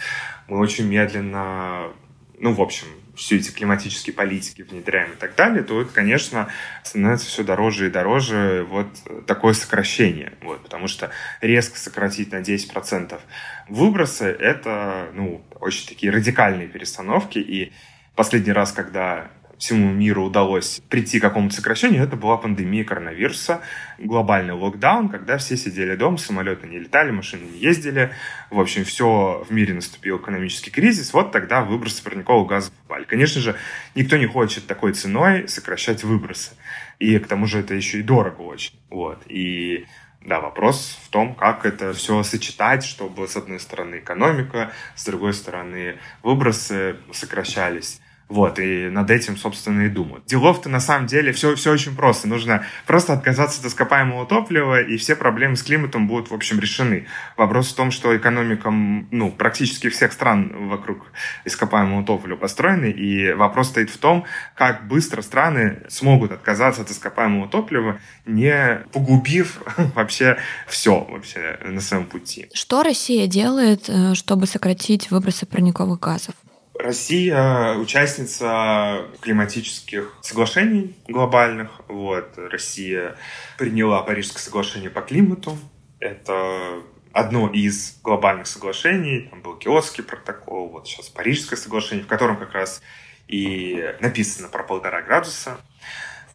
Мы 0.48 0.58
очень 0.58 0.86
медленно, 0.86 1.92
ну, 2.38 2.52
в 2.52 2.60
общем, 2.60 2.86
все 3.14 3.36
эти 3.36 3.50
климатические 3.50 4.14
политики 4.14 4.62
внедряем 4.62 5.12
и 5.12 5.16
так 5.16 5.34
далее, 5.34 5.62
то 5.62 5.80
это, 5.82 5.92
конечно, 5.92 6.48
становится 6.82 7.26
все 7.26 7.44
дороже 7.44 7.88
и 7.88 7.90
дороже 7.90 8.66
вот 8.68 8.86
такое 9.26 9.52
сокращение. 9.52 10.32
Вот, 10.42 10.62
потому 10.62 10.88
что 10.88 11.10
резко 11.40 11.78
сократить 11.78 12.32
на 12.32 12.36
10% 12.40 13.20
выбросы— 13.68 14.24
это 14.40 15.10
ну, 15.14 15.44
очень 15.60 15.86
такие 15.88 16.12
радикальные 16.12 16.68
перестановки. 16.68 17.38
И 17.38 17.72
последний 18.16 18.52
раз, 18.52 18.72
когда 18.72 19.30
всему 19.62 19.92
миру 19.92 20.24
удалось 20.24 20.82
прийти 20.88 21.20
к 21.20 21.22
какому-то 21.22 21.54
сокращению, 21.54 22.02
это 22.02 22.16
была 22.16 22.36
пандемия 22.36 22.82
коронавируса, 22.82 23.60
глобальный 23.96 24.54
локдаун, 24.54 25.08
когда 25.08 25.38
все 25.38 25.56
сидели 25.56 25.94
дома, 25.94 26.18
самолеты 26.18 26.66
не 26.66 26.80
летали, 26.80 27.12
машины 27.12 27.44
не 27.44 27.58
ездили. 27.60 28.12
В 28.50 28.58
общем, 28.58 28.84
все 28.84 29.46
в 29.48 29.52
мире 29.52 29.74
наступил 29.74 30.16
экономический 30.18 30.72
кризис. 30.72 31.12
Вот 31.12 31.30
тогда 31.30 31.62
выбросы 31.62 32.02
парникового 32.02 32.44
газа 32.44 32.72
попали. 32.82 33.04
Конечно 33.04 33.40
же, 33.40 33.54
никто 33.94 34.16
не 34.16 34.26
хочет 34.26 34.66
такой 34.66 34.94
ценой 34.94 35.46
сокращать 35.46 36.02
выбросы. 36.02 36.56
И 36.98 37.16
к 37.20 37.28
тому 37.28 37.46
же 37.46 37.60
это 37.60 37.72
еще 37.72 38.00
и 38.00 38.02
дорого 38.02 38.40
очень. 38.40 38.74
Вот. 38.90 39.22
И 39.28 39.86
да, 40.22 40.40
вопрос 40.40 40.98
в 41.04 41.08
том, 41.08 41.36
как 41.36 41.64
это 41.64 41.92
все 41.92 42.24
сочетать, 42.24 42.82
чтобы, 42.82 43.28
с 43.28 43.36
одной 43.36 43.60
стороны, 43.60 44.00
экономика, 44.00 44.72
с 44.96 45.04
другой 45.04 45.34
стороны, 45.34 45.98
выбросы 46.24 46.96
сокращались. 47.12 48.01
Вот, 48.28 48.58
и 48.58 48.88
над 48.88 49.10
этим, 49.10 49.36
собственно, 49.36 49.82
и 49.82 49.88
думают. 49.88 50.24
Делов-то 50.26 50.68
на 50.68 50.80
самом 50.80 51.06
деле 51.06 51.32
все, 51.32 51.54
все 51.54 51.72
очень 51.72 51.94
просто. 51.94 52.28
Нужно 52.28 52.64
просто 52.86 53.12
отказаться 53.12 53.60
от 53.60 53.66
ископаемого 53.66 54.26
топлива, 54.26 54.80
и 54.80 54.96
все 54.96 55.16
проблемы 55.16 55.56
с 55.56 55.62
климатом 55.62 56.08
будут, 56.08 56.30
в 56.30 56.34
общем, 56.34 56.58
решены. 56.58 57.06
Вопрос 57.36 57.72
в 57.72 57.76
том, 57.76 57.90
что 57.90 58.16
экономика, 58.16 58.70
ну, 58.70 59.30
практически 59.30 59.90
всех 59.90 60.12
стран 60.12 60.68
вокруг 60.68 61.12
ископаемого 61.44 62.04
топлива 62.04 62.36
построены, 62.36 62.90
и 62.90 63.32
вопрос 63.32 63.68
стоит 63.68 63.90
в 63.90 63.98
том, 63.98 64.24
как 64.54 64.88
быстро 64.88 65.22
страны 65.22 65.82
смогут 65.88 66.32
отказаться 66.32 66.82
от 66.82 66.90
ископаемого 66.90 67.48
топлива, 67.48 68.00
не 68.24 68.80
погубив 68.92 69.62
вообще 69.94 70.38
все 70.66 71.04
вообще 71.04 71.58
на 71.64 71.80
своем 71.80 72.06
пути. 72.06 72.48
Что 72.54 72.82
Россия 72.82 73.26
делает, 73.26 73.88
э, 73.88 74.14
чтобы 74.14 74.46
сократить 74.46 75.10
выбросы 75.10 75.46
парниковых 75.46 76.00
газов? 76.00 76.34
Россия 76.82 77.74
участница 77.74 79.06
климатических 79.20 80.12
соглашений 80.20 80.96
глобальных. 81.06 81.80
Вот. 81.86 82.36
Россия 82.36 83.16
приняла 83.56 84.02
Парижское 84.02 84.42
соглашение 84.42 84.90
по 84.90 85.00
климату. 85.00 85.56
Это 86.00 86.82
одно 87.12 87.48
из 87.48 88.00
глобальных 88.02 88.48
соглашений. 88.48 89.28
Там 89.30 89.42
был 89.42 89.56
Киотский 89.56 90.02
протокол, 90.02 90.70
вот 90.70 90.88
сейчас 90.88 91.08
Парижское 91.08 91.56
соглашение, 91.56 92.04
в 92.04 92.08
котором 92.08 92.36
как 92.36 92.52
раз 92.52 92.82
и 93.28 93.94
написано 94.00 94.48
про 94.48 94.64
полтора 94.64 95.02
градуса. 95.02 95.58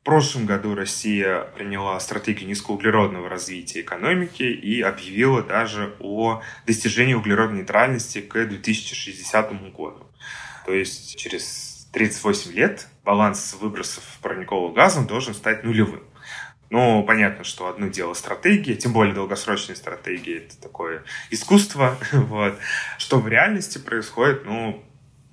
В 0.07 0.09
прошлом 0.09 0.45
году 0.45 0.73
Россия 0.73 1.41
приняла 1.57 1.99
стратегию 1.99 2.47
низкоуглеродного 2.47 3.27
развития 3.27 3.81
экономики 3.81 4.43
и 4.43 4.81
объявила 4.81 5.43
даже 5.43 5.97
о 5.99 6.41
достижении 6.65 7.13
углеродной 7.13 7.57
нейтральности 7.57 8.21
к 8.21 8.45
2060 8.45 9.73
году. 9.73 10.09
То 10.65 10.73
есть 10.73 11.17
через 11.17 11.89
38 11.91 12.53
лет 12.53 12.87
баланс 13.03 13.57
выбросов 13.59 14.01
парникового 14.21 14.71
газа 14.71 15.05
должен 15.05 15.33
стать 15.33 15.65
нулевым. 15.65 16.05
Ну, 16.69 17.03
понятно, 17.03 17.43
что 17.43 17.67
одно 17.67 17.87
дело 17.87 18.13
стратегия, 18.13 18.75
тем 18.75 18.93
более 18.93 19.13
долгосрочные 19.13 19.75
стратегии, 19.75 20.37
это 20.37 20.57
такое 20.61 21.03
искусство, 21.31 21.97
вот. 22.13 22.57
Что 22.97 23.19
в 23.19 23.27
реальности 23.27 23.77
происходит, 23.77 24.45
ну, 24.45 24.81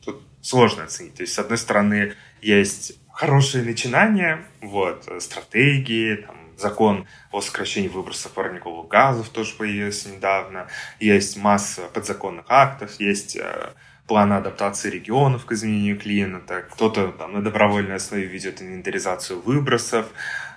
тут 0.04 0.20
сложно 0.42 0.82
оценить. 0.82 1.14
То 1.14 1.22
есть, 1.22 1.32
с 1.32 1.38
одной 1.38 1.58
стороны, 1.58 2.14
есть 2.42 2.98
хорошие 3.14 3.64
начинания, 3.64 4.44
вот, 4.60 5.08
стратегии, 5.20 6.16
там, 6.16 6.36
закон 6.58 7.06
о 7.30 7.40
сокращении 7.40 7.88
выбросов 7.88 8.32
парниковых 8.32 8.88
газов 8.88 9.28
тоже 9.28 9.54
появился 9.54 10.10
недавно, 10.10 10.68
есть 11.00 11.36
масса 11.36 11.82
подзаконных 11.92 12.46
актов, 12.48 12.98
есть 13.00 13.36
э, 13.36 13.72
плана 14.06 14.38
адаптации 14.38 14.90
регионов 14.90 15.46
к 15.46 15.52
изменению 15.52 15.98
климата, 15.98 16.64
кто-то 16.70 17.12
там, 17.12 17.32
на 17.32 17.42
добровольной 17.42 17.96
основе 17.96 18.26
ведет 18.26 18.60
инвентаризацию 18.60 19.40
выбросов, 19.40 20.06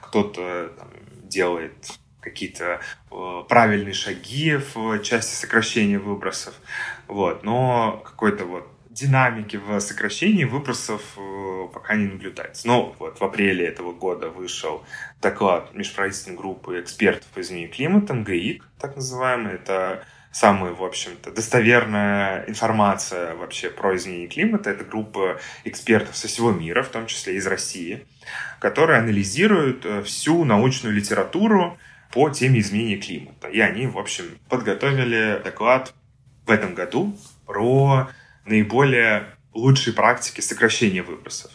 кто-то 0.01 0.71
там, 0.77 0.89
делает 1.23 1.99
какие-то 2.21 2.81
э, 3.11 3.43
правильные 3.47 3.93
шаги 3.93 4.59
в 4.73 4.99
части 4.99 5.33
сокращения 5.33 5.99
выбросов. 5.99 6.55
Вот. 7.07 7.43
Но 7.43 8.01
какой-то 8.05 8.45
вот 8.45 8.67
динамики 8.97 9.57
в 9.57 9.79
сокращении 9.79 10.43
выбросов 10.43 11.01
э, 11.17 11.67
пока 11.73 11.95
не 11.95 12.07
наблюдается. 12.07 12.67
Но 12.67 12.95
вот 12.99 13.19
в 13.19 13.23
апреле 13.23 13.65
этого 13.65 13.93
года 13.93 14.29
вышел 14.29 14.83
доклад 15.21 15.73
межправительственной 15.73 16.37
группы 16.37 16.79
экспертов 16.79 17.27
по 17.27 17.41
изменению 17.41 17.71
климата, 17.71 18.13
ГАИК, 18.15 18.63
так 18.79 18.95
называемый. 18.95 19.53
Это 19.53 20.03
самая, 20.31 20.73
в 20.73 20.83
общем-то, 20.83 21.31
достоверная 21.31 22.45
информация 22.47 23.35
вообще 23.35 23.69
про 23.69 23.95
изменение 23.95 24.27
климата. 24.27 24.71
Это 24.71 24.83
группа 24.83 25.39
экспертов 25.63 26.17
со 26.17 26.27
всего 26.27 26.51
мира, 26.51 26.81
в 26.81 26.89
том 26.89 27.05
числе 27.05 27.35
из 27.35 27.45
России, 27.45 28.05
которые 28.59 28.99
анализируют 28.99 29.85
э, 29.85 30.01
всю 30.01 30.43
научную 30.43 30.95
литературу 30.95 31.77
по 32.11 32.29
теме 32.31 32.61
изменения 32.61 32.97
климата. 32.97 33.47
И 33.47 33.59
они, 33.59 33.85
в 33.85 33.97
общем, 33.99 34.25
подготовили 34.49 35.39
доклад 35.43 35.93
в 36.47 36.51
этом 36.51 36.73
году 36.73 37.15
про 37.45 38.09
наиболее 38.47 39.25
лучшие 39.53 39.93
практики 39.93 40.41
сокращения 40.41 41.03
выбросов. 41.03 41.51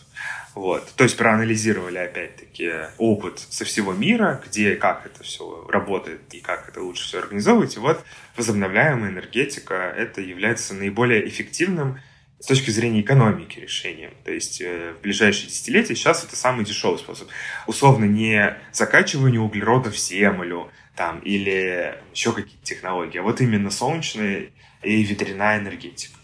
Вот. 0.54 0.92
То 0.96 1.04
есть 1.04 1.16
проанализировали, 1.16 1.98
опять-таки, 1.98 2.72
опыт 2.98 3.38
со 3.38 3.64
всего 3.64 3.92
мира, 3.92 4.42
где 4.46 4.76
как 4.76 5.06
это 5.06 5.22
все 5.24 5.66
работает 5.68 6.20
и 6.32 6.40
как 6.40 6.68
это 6.68 6.82
лучше 6.82 7.04
все 7.04 7.18
организовывать. 7.20 7.76
И 7.76 7.80
вот 7.80 8.04
возобновляемая 8.36 9.10
энергетика— 9.10 9.74
это 9.96 10.20
является 10.20 10.74
наиболее 10.74 11.26
эффективным 11.26 12.00
с 12.38 12.46
точки 12.46 12.70
зрения 12.70 13.00
экономики 13.00 13.60
решением. 13.60 14.12
То 14.24 14.32
есть 14.32 14.60
э, 14.60 14.94
в 14.98 15.02
ближайшие 15.02 15.48
десятилетия 15.48 15.94
сейчас 15.94 16.24
это 16.24 16.36
самый 16.36 16.64
дешевый 16.64 16.98
способ. 16.98 17.28
Условно 17.66 18.04
не 18.04 18.56
закачивание 18.72 19.40
углерода 19.40 19.90
в 19.90 19.96
землю 19.96 20.70
там, 20.96 21.20
или 21.20 21.94
еще 22.12 22.32
какие-то 22.32 22.64
технологии, 22.64 23.18
а 23.18 23.22
вот 23.22 23.40
именно 23.40 23.70
солнечная 23.70 24.50
и 24.82 25.02
ветряная 25.04 25.60
энергетика. 25.60 26.18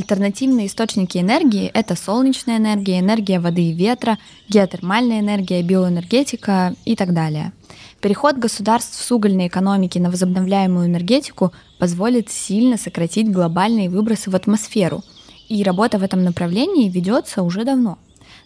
Альтернативные 0.00 0.66
источники 0.66 1.18
энергии— 1.18 1.66
это 1.74 1.94
солнечная 1.94 2.56
энергия, 2.56 3.00
энергия 3.00 3.38
воды 3.38 3.64
и 3.64 3.72
ветра, 3.74 4.18
геотермальная 4.48 5.20
энергия, 5.20 5.62
биоэнергетика 5.62 6.74
и 6.86 6.96
так 6.96 7.12
далее. 7.12 7.52
Переход 8.00 8.38
государств 8.38 8.98
с 8.98 9.12
угольной 9.12 9.48
экономики 9.48 9.98
на 9.98 10.10
возобновляемую 10.10 10.86
энергетику 10.86 11.52
позволит 11.78 12.30
сильно 12.30 12.78
сократить 12.78 13.30
глобальные 13.30 13.90
выбросы 13.90 14.30
в 14.30 14.34
атмосферу, 14.34 15.02
и 15.50 15.62
работа 15.62 15.98
в 15.98 16.02
этом 16.02 16.24
направлении 16.24 16.88
ведется 16.88 17.42
уже 17.42 17.64
давно. 17.64 17.98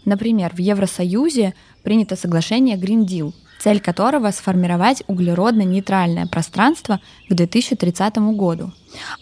Например, 0.04 0.52
в 0.52 0.58
Евросоюзе 0.58 1.54
принято 1.84 2.16
соглашение 2.16 2.76
Green 2.76 3.06
Deal, 3.06 3.32
цель 3.64 3.80
которого 3.80 4.30
сформировать 4.30 5.02
углеродно-нейтральное 5.06 6.26
пространство 6.26 7.00
к 7.30 7.34
2030 7.34 8.18
году. 8.36 8.72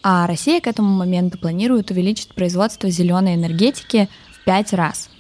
А 0.03 0.27
Россия 0.27 0.61
к 0.61 0.67
этому 0.67 0.89
моменту 0.89 1.39
планирует 1.39 1.93
увеличить 1.93 2.35
производство 2.35 2.91
зеленой 2.91 3.37
энергетики 3.37 4.09
в 4.33 4.45
пять 4.45 4.73
раз. 4.73 5.11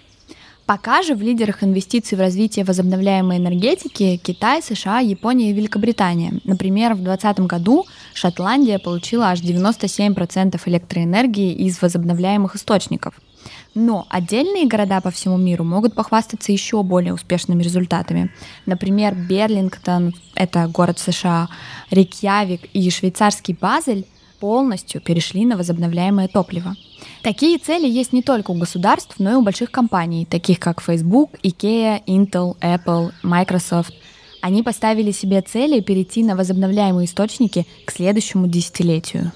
Пока 0.67 1.03
же 1.03 1.15
в 1.15 1.23
лидерах 1.23 1.63
инвестиций 1.63 2.19
в 2.19 2.21
развитие 2.21 2.65
возобновляемой 2.65 3.37
энергетики 3.37 4.17
Китай, 4.17 4.61
США, 4.61 4.99
Япония 4.99 5.51
и 5.51 5.53
Великобритания. 5.53 6.41
Например, 6.43 6.95
в 6.95 7.03
2020 7.03 7.41
году 7.47 7.85
Шотландия 8.15 8.81
получила 8.81 9.27
аж 9.27 9.41
97% 9.41 10.61
электроэнергии 10.67 11.53
из 11.53 11.81
возобновляемых 11.81 12.57
источников– 12.57 13.15
но 13.75 14.07
отдельные 14.11 14.67
города 14.67 15.01
по 15.01 15.11
всему 15.11 15.37
миру 15.37 15.65
могут 15.65 15.95
похвастаться 15.95 16.53
еще 16.53 16.83
более 16.83 17.15
успешными 17.15 17.63
результатами. 17.63 18.31
Например, 18.67 19.15
Берлингтон, 19.15 20.15
это 20.35 20.67
город 20.69 20.99
США, 20.99 21.49
Рейкьявик 21.91 22.69
и 22.73 22.91
швейцарский 22.91 23.57
Базель 23.59 24.07
полностью 24.41 25.01
перешли 25.01 25.47
на 25.47 25.57
возобновляемое 25.57 26.29
топливо. 26.29 26.75
Такие 27.23 27.59
цели 27.59 27.89
есть 27.89 28.13
не 28.13 28.23
только 28.23 28.51
у 28.51 28.55
государств, 28.55 29.15
но 29.19 29.33
и 29.33 29.35
у 29.35 29.43
больших 29.43 29.71
компаний, 29.71 30.27
таких 30.27 30.59
как 30.59 30.83
Facebook, 30.83 31.31
IKEA, 31.45 32.05
Intel, 32.07 32.57
Apple, 32.61 33.13
Microsoft. 33.23 33.95
Они 34.41 34.65
поставили 34.65 35.13
себе 35.13 35.41
цели 35.41 35.81
перейти 35.81 36.25
на 36.25 36.35
возобновляемые 36.35 37.07
источники 37.07 37.67
к 37.85 37.93
следующему 37.93 38.49
десятилетию. 38.49 39.31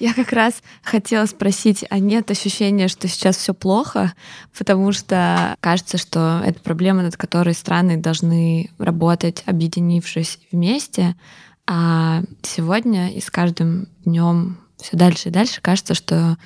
Я 0.00 0.14
как 0.14 0.32
раз 0.32 0.62
хотела 0.82 1.26
спросить, 1.26 1.84
а 1.90 1.98
нет 1.98 2.30
ощущения, 2.30 2.88
что 2.88 3.06
сейчас 3.06 3.36
все 3.36 3.52
плохо, 3.52 4.14
потому 4.56 4.92
что 4.92 5.54
кажется, 5.60 5.98
что 5.98 6.40
это 6.42 6.58
проблема, 6.60 7.02
над 7.02 7.18
которой 7.18 7.52
страны 7.52 7.98
должны 7.98 8.70
работать, 8.78 9.42
объединившись 9.44 10.38
вместе, 10.50 11.16
а 11.66 12.22
сегодня 12.40 13.12
и 13.12 13.20
с 13.20 13.30
каждым 13.30 13.88
днем 14.06 14.58
все 14.78 14.96
дальше 14.96 15.28
и 15.28 15.32
дальше 15.32 15.60
кажется, 15.60 15.92
что 15.92 16.38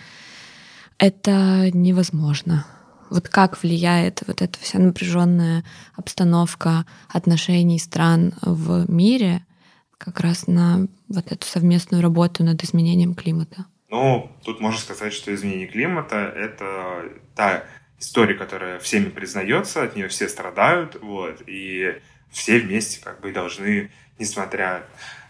это 0.98 1.70
невозможно. 1.72 2.66
Вот 3.08 3.28
как 3.28 3.62
влияет 3.62 4.24
вот 4.26 4.42
эта 4.42 4.58
вся 4.58 4.80
напряженная 4.80 5.62
обстановка 5.94 6.86
отношений 7.08 7.78
стран 7.78 8.34
в 8.42 8.90
мире 8.90 9.46
как 9.98 10.20
раз 10.20 10.46
на 10.46 10.86
вот 11.08 11.30
эту 11.30 11.46
совместную 11.46 12.02
работу 12.02 12.44
над 12.44 12.62
изменением 12.62 13.14
климата? 13.14 13.66
Ну, 13.90 14.30
тут 14.44 14.60
можно 14.60 14.80
сказать, 14.80 15.12
что 15.12 15.34
изменение 15.34 15.68
климата— 15.68 16.16
это 16.36 17.12
та 17.34 17.64
история, 17.98 18.34
которая 18.34 18.78
всеми 18.78 19.08
признается, 19.08 19.82
от 19.82 19.96
нее 19.96 20.08
все 20.08 20.28
страдают, 20.28 20.98
вот, 21.00 21.42
и 21.46 22.00
все 22.30 22.58
вместе 22.58 23.00
как 23.02 23.20
бы 23.20 23.32
должны, 23.32 23.90
несмотря 24.18 24.84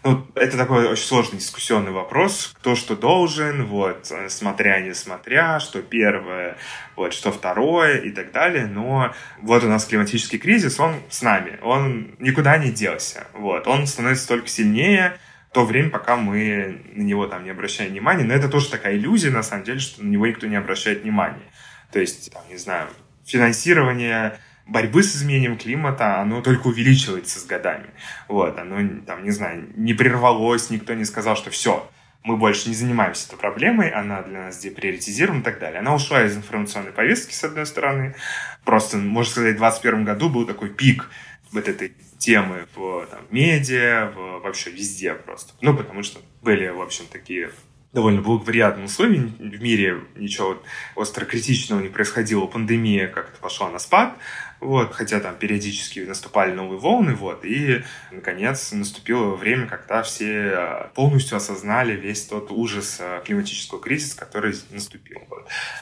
ну, 0.05 0.27
это 0.35 0.55
такой 0.55 0.87
очень 0.87 1.03
сложный 1.03 1.39
дискуссионный 1.39 1.91
вопрос, 1.91 2.53
кто 2.57 2.75
что 2.75 2.95
должен, 2.95 3.65
вот, 3.65 4.11
смотря, 4.29 4.79
не 4.79 4.93
смотря, 4.93 5.59
что 5.59 5.81
первое, 5.81 6.57
вот, 6.95 7.13
что 7.13 7.31
второе 7.31 7.97
и 7.97 8.11
так 8.11 8.31
далее, 8.31 8.67
но 8.67 9.13
вот 9.41 9.63
у 9.63 9.67
нас 9.67 9.85
климатический 9.85 10.37
кризис, 10.37 10.79
он 10.79 10.95
с 11.09 11.21
нами, 11.21 11.59
он 11.61 12.15
никуда 12.19 12.57
не 12.57 12.71
делся, 12.71 13.27
вот, 13.33 13.67
он 13.67 13.87
становится 13.87 14.27
только 14.27 14.47
сильнее, 14.47 15.17
то 15.51 15.65
время, 15.65 15.89
пока 15.89 16.17
мы 16.17 16.81
на 16.93 17.01
него 17.01 17.27
там 17.27 17.45
не 17.45 17.49
обращаем 17.49 17.91
внимания. 17.91 18.25
Но 18.25 18.33
это 18.33 18.49
тоже 18.49 18.69
такая 18.69 18.97
иллюзия, 18.97 19.29
на 19.29 19.41
самом 19.41 19.63
деле, 19.63 19.79
что 19.79 20.03
на 20.03 20.09
него 20.09 20.27
никто 20.27 20.47
не 20.47 20.57
обращает 20.57 21.03
внимания. 21.03 21.49
То 21.93 21.99
есть, 22.01 22.29
там, 22.33 22.43
не 22.49 22.57
знаю, 22.57 22.89
финансирование 23.25 24.37
борьбы 24.67 25.03
с 25.03 25.15
изменением 25.15 25.57
климата, 25.57 26.19
оно 26.21 26.41
только 26.41 26.67
увеличивается 26.67 27.39
с 27.39 27.45
годами. 27.45 27.89
Вот, 28.27 28.57
оно, 28.57 29.01
там, 29.05 29.23
не 29.23 29.31
знаю, 29.31 29.69
не 29.75 29.93
прервалось, 29.93 30.69
никто 30.69 30.93
не 30.93 31.05
сказал, 31.05 31.35
что 31.35 31.49
все, 31.51 31.89
мы 32.23 32.37
больше 32.37 32.69
не 32.69 32.75
занимаемся 32.75 33.27
этой 33.27 33.37
проблемой, 33.37 33.89
она 33.89 34.23
для 34.23 34.45
нас 34.45 34.57
деприоритизирована 34.57 35.41
и 35.41 35.43
так 35.43 35.59
далее. 35.59 35.79
Она 35.79 35.93
ушла 35.93 36.23
из 36.23 36.35
информационной 36.35 36.91
повестки, 36.91 37.33
с 37.33 37.43
одной 37.43 37.67
стороны. 37.67 38.15
Просто, 38.63 38.97
можно 38.97 39.31
сказать, 39.31 39.55
в 39.55 39.59
2021 39.59 40.05
году 40.05 40.29
был 40.29 40.45
такой 40.45 40.69
пик 40.69 41.07
вот 41.51 41.67
этой 41.67 41.93
темы 42.17 42.65
в 42.75 43.05
там, 43.05 43.21
медиа, 43.29 44.11
в, 44.15 44.39
вообще 44.41 44.71
везде 44.71 45.13
просто. 45.13 45.53
Ну, 45.61 45.77
потому 45.77 46.01
что 46.01 46.19
были, 46.41 46.67
в 46.67 46.81
общем, 46.81 47.05
такие 47.11 47.51
довольно 47.93 48.21
благоприятные 48.21 48.85
условия 48.85 49.19
в 49.19 49.61
мире, 49.61 50.01
ничего 50.15 50.61
остро 50.95 51.25
критичного 51.25 51.79
не 51.79 51.87
происходило, 51.87 52.45
пандемия 52.45 53.07
как-то 53.07 53.39
пошла 53.39 53.69
на 53.69 53.79
спад, 53.79 54.17
вот, 54.59 54.93
хотя 54.93 55.19
там 55.19 55.35
периодически 55.35 55.99
наступали 55.99 56.51
новые 56.51 56.79
волны, 56.79 57.13
вот, 57.13 57.45
и, 57.45 57.83
наконец, 58.11 58.71
наступило 58.71 59.35
время, 59.35 59.67
когда 59.67 60.01
все 60.03 60.51
а, 60.53 60.91
полностью 60.95 61.37
осознали 61.37 61.93
весь 61.93 62.25
тот 62.25 62.51
ужас 62.51 62.97
а, 62.99 63.21
климатического 63.21 63.81
кризиса, 63.81 64.17
который 64.17 64.53
наступил. 64.71 65.19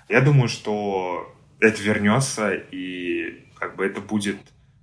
Я 0.09 0.21
думаю, 0.21 0.49
что 0.49 1.33
это 1.59 1.81
вернется, 1.81 2.53
и 2.53 3.47
как 3.55 3.75
бы 3.75 3.86
это 3.86 4.01
будет 4.01 4.38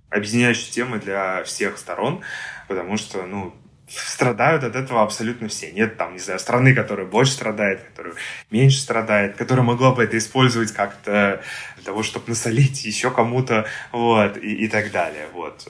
объединяющей 0.09 0.71
темой 0.71 0.99
для 0.99 1.43
всех 1.43 1.77
сторон, 1.77 2.21
потому 2.67 2.97
что, 2.97 3.25
ну, 3.25 3.55
страдают 3.91 4.63
от 4.63 4.75
этого 4.75 5.03
абсолютно 5.03 5.47
все. 5.47 5.71
Нет 5.71 5.97
там, 5.97 6.13
не 6.13 6.19
знаю, 6.19 6.39
страны, 6.39 6.73
которая 6.73 7.05
больше 7.05 7.33
страдает, 7.33 7.81
которая 7.81 8.13
меньше 8.49 8.79
страдает, 8.79 9.35
которая 9.35 9.65
могла 9.65 9.93
бы 9.93 10.03
это 10.03 10.17
использовать 10.17 10.71
как-то 10.71 11.41
для 11.75 11.83
того, 11.83 12.03
чтобы 12.03 12.29
насолить 12.29 12.85
еще 12.85 13.11
кому-то, 13.11 13.65
вот, 13.91 14.37
и, 14.37 14.65
и 14.65 14.67
так 14.67 14.91
далее, 14.91 15.27
вот. 15.33 15.67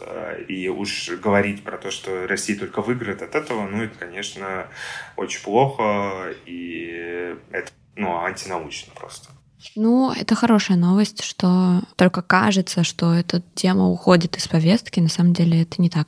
И 0.47 0.69
уж 0.69 1.09
говорить 1.09 1.63
про 1.63 1.77
то, 1.77 1.91
что 1.91 2.27
Россия 2.27 2.57
только 2.57 2.81
выиграет 2.81 3.21
от 3.21 3.35
этого, 3.35 3.67
ну, 3.67 3.83
это, 3.83 3.97
конечно, 3.97 4.67
очень 5.15 5.41
плохо, 5.41 6.33
и 6.45 7.35
это, 7.51 7.71
ну, 7.95 8.23
антинаучно 8.23 8.93
просто. 8.93 9.29
Ну, 9.75 10.11
это 10.11 10.33
хорошая 10.35 10.77
новость, 10.77 11.23
что 11.23 11.81
только 11.95 12.21
кажется, 12.23 12.83
что 12.83 13.13
эта 13.13 13.43
тема 13.53 13.87
уходит 13.87 14.35
из 14.37 14.47
повестки. 14.47 14.99
На 14.99 15.09
самом 15.09 15.33
деле 15.33 15.61
это 15.61 15.79
не 15.81 15.89
так. 15.89 16.07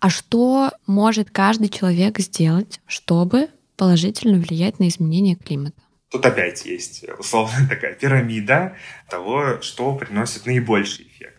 А 0.00 0.08
что 0.08 0.72
может 0.86 1.30
каждый 1.30 1.68
человек 1.68 2.18
сделать, 2.18 2.80
чтобы 2.86 3.48
положительно 3.76 4.38
влиять 4.38 4.78
на 4.78 4.88
изменение 4.88 5.36
климата? 5.36 5.76
Тут 6.10 6.24
опять 6.24 6.64
есть 6.64 7.04
условно 7.18 7.66
такая 7.68 7.94
пирамида 7.94 8.76
того, 9.08 9.60
что 9.60 9.94
приносит 9.94 10.46
наибольший 10.46 11.06
эффект. 11.06 11.36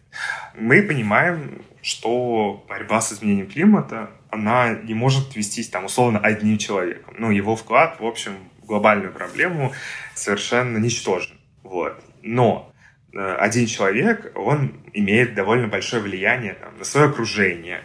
Мы 0.56 0.84
понимаем, 0.84 1.66
что 1.82 2.64
борьба 2.70 3.02
с 3.02 3.14
изменением 3.14 3.50
климата, 3.50 4.12
она 4.30 4.74
не 4.74 4.94
может 4.94 5.36
вестись 5.36 5.70
там 5.70 5.86
условно 5.86 6.20
одним 6.20 6.60
человеком. 6.60 7.16
Ну, 7.18 7.32
его 7.32 7.56
вклад, 7.56 8.00
в 8.00 8.06
общем, 8.06 8.34
в 8.62 8.66
глобальную 8.68 9.12
проблему 9.12 9.74
совершенно 10.14 10.78
ничтожен. 10.78 11.38
Вот. 11.64 12.00
Но 12.22 12.72
э, 13.14 13.36
один 13.40 13.66
человек, 13.66 14.32
он 14.36 14.84
имеет 14.94 15.34
довольно 15.34 15.68
большое 15.68 16.02
влияние 16.02 16.54
там, 16.54 16.78
на 16.78 16.84
свое 16.84 17.08
окружение, 17.08 17.82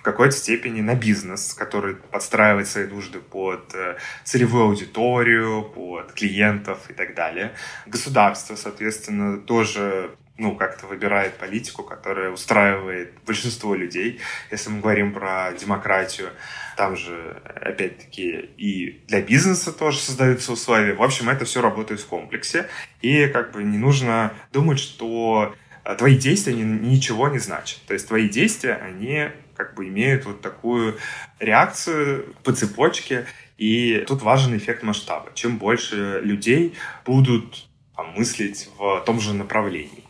в 0.00 0.02
какой-то 0.02 0.34
степени 0.34 0.80
на 0.80 0.94
бизнес, 0.94 1.52
который 1.52 1.94
подстраивает 1.94 2.66
свои 2.66 2.86
нужды 2.86 3.18
под 3.18 3.74
э, 3.74 3.98
целевую 4.24 4.64
аудиторию, 4.64 5.62
под 5.62 6.12
клиентов 6.12 6.88
и 6.88 6.94
так 6.94 7.14
далее. 7.14 7.52
Государство, 7.86 8.56
соответственно, 8.56 9.38
тоже 9.38 10.16
ну, 10.38 10.56
как-то 10.56 10.86
выбирает 10.86 11.34
политику, 11.34 11.82
которая 11.82 12.30
устраивает 12.30 13.12
большинство 13.26 13.74
людей. 13.74 14.20
Если 14.50 14.70
мы 14.70 14.80
говорим 14.80 15.12
про 15.12 15.52
демократию, 15.52 16.30
там 16.78 16.96
же, 16.96 17.42
опять-таки, 17.44 18.48
и 18.56 19.02
для 19.06 19.20
бизнеса 19.20 19.70
тоже 19.70 19.98
создаются 19.98 20.52
условия. 20.52 20.94
В 20.94 21.02
общем, 21.02 21.28
это 21.28 21.44
все 21.44 21.60
работает 21.60 22.00
в 22.00 22.06
комплексе. 22.06 22.68
И 23.02 23.26
как 23.26 23.52
бы 23.52 23.62
не 23.62 23.76
нужно 23.76 24.32
думать, 24.50 24.78
что 24.78 25.54
э, 25.84 25.94
твои 25.96 26.16
действия 26.16 26.54
ничего 26.54 27.28
не 27.28 27.38
значат. 27.38 27.80
То 27.86 27.92
есть 27.92 28.08
твои 28.08 28.26
действия, 28.26 28.76
они 28.76 29.28
как 29.64 29.74
бы 29.74 29.88
имеют 29.88 30.24
вот 30.24 30.40
такую 30.40 30.98
реакцию 31.38 32.34
по 32.44 32.52
цепочке, 32.52 33.26
и 33.58 34.04
тут 34.06 34.22
важен 34.22 34.56
эффект 34.56 34.82
масштаба. 34.82 35.30
Чем 35.34 35.58
больше 35.58 36.20
людей 36.22 36.74
будут 37.04 37.68
там, 37.94 38.14
мыслить 38.16 38.70
в 38.78 39.02
том 39.04 39.20
же 39.20 39.34
направлении. 39.34 40.04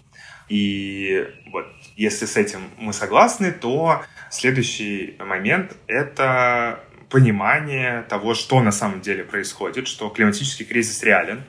И 0.49 1.27
вот 1.53 1.67
если 1.97 2.27
с 2.27 2.37
этим 2.37 2.61
мы 2.79 2.93
согласны, 2.93 3.53
то 3.53 4.03
следующий 4.31 5.17
момент— 5.19 5.77
это 5.87 6.81
понимание 7.09 8.03
того, 8.03 8.35
что 8.35 8.61
на 8.61 8.73
самом 8.73 9.01
деле 9.01 9.25
происходит, 9.25 9.89
что 9.89 10.09
климатический 10.11 10.65
кризис 10.65 11.03
реален, 11.03 11.43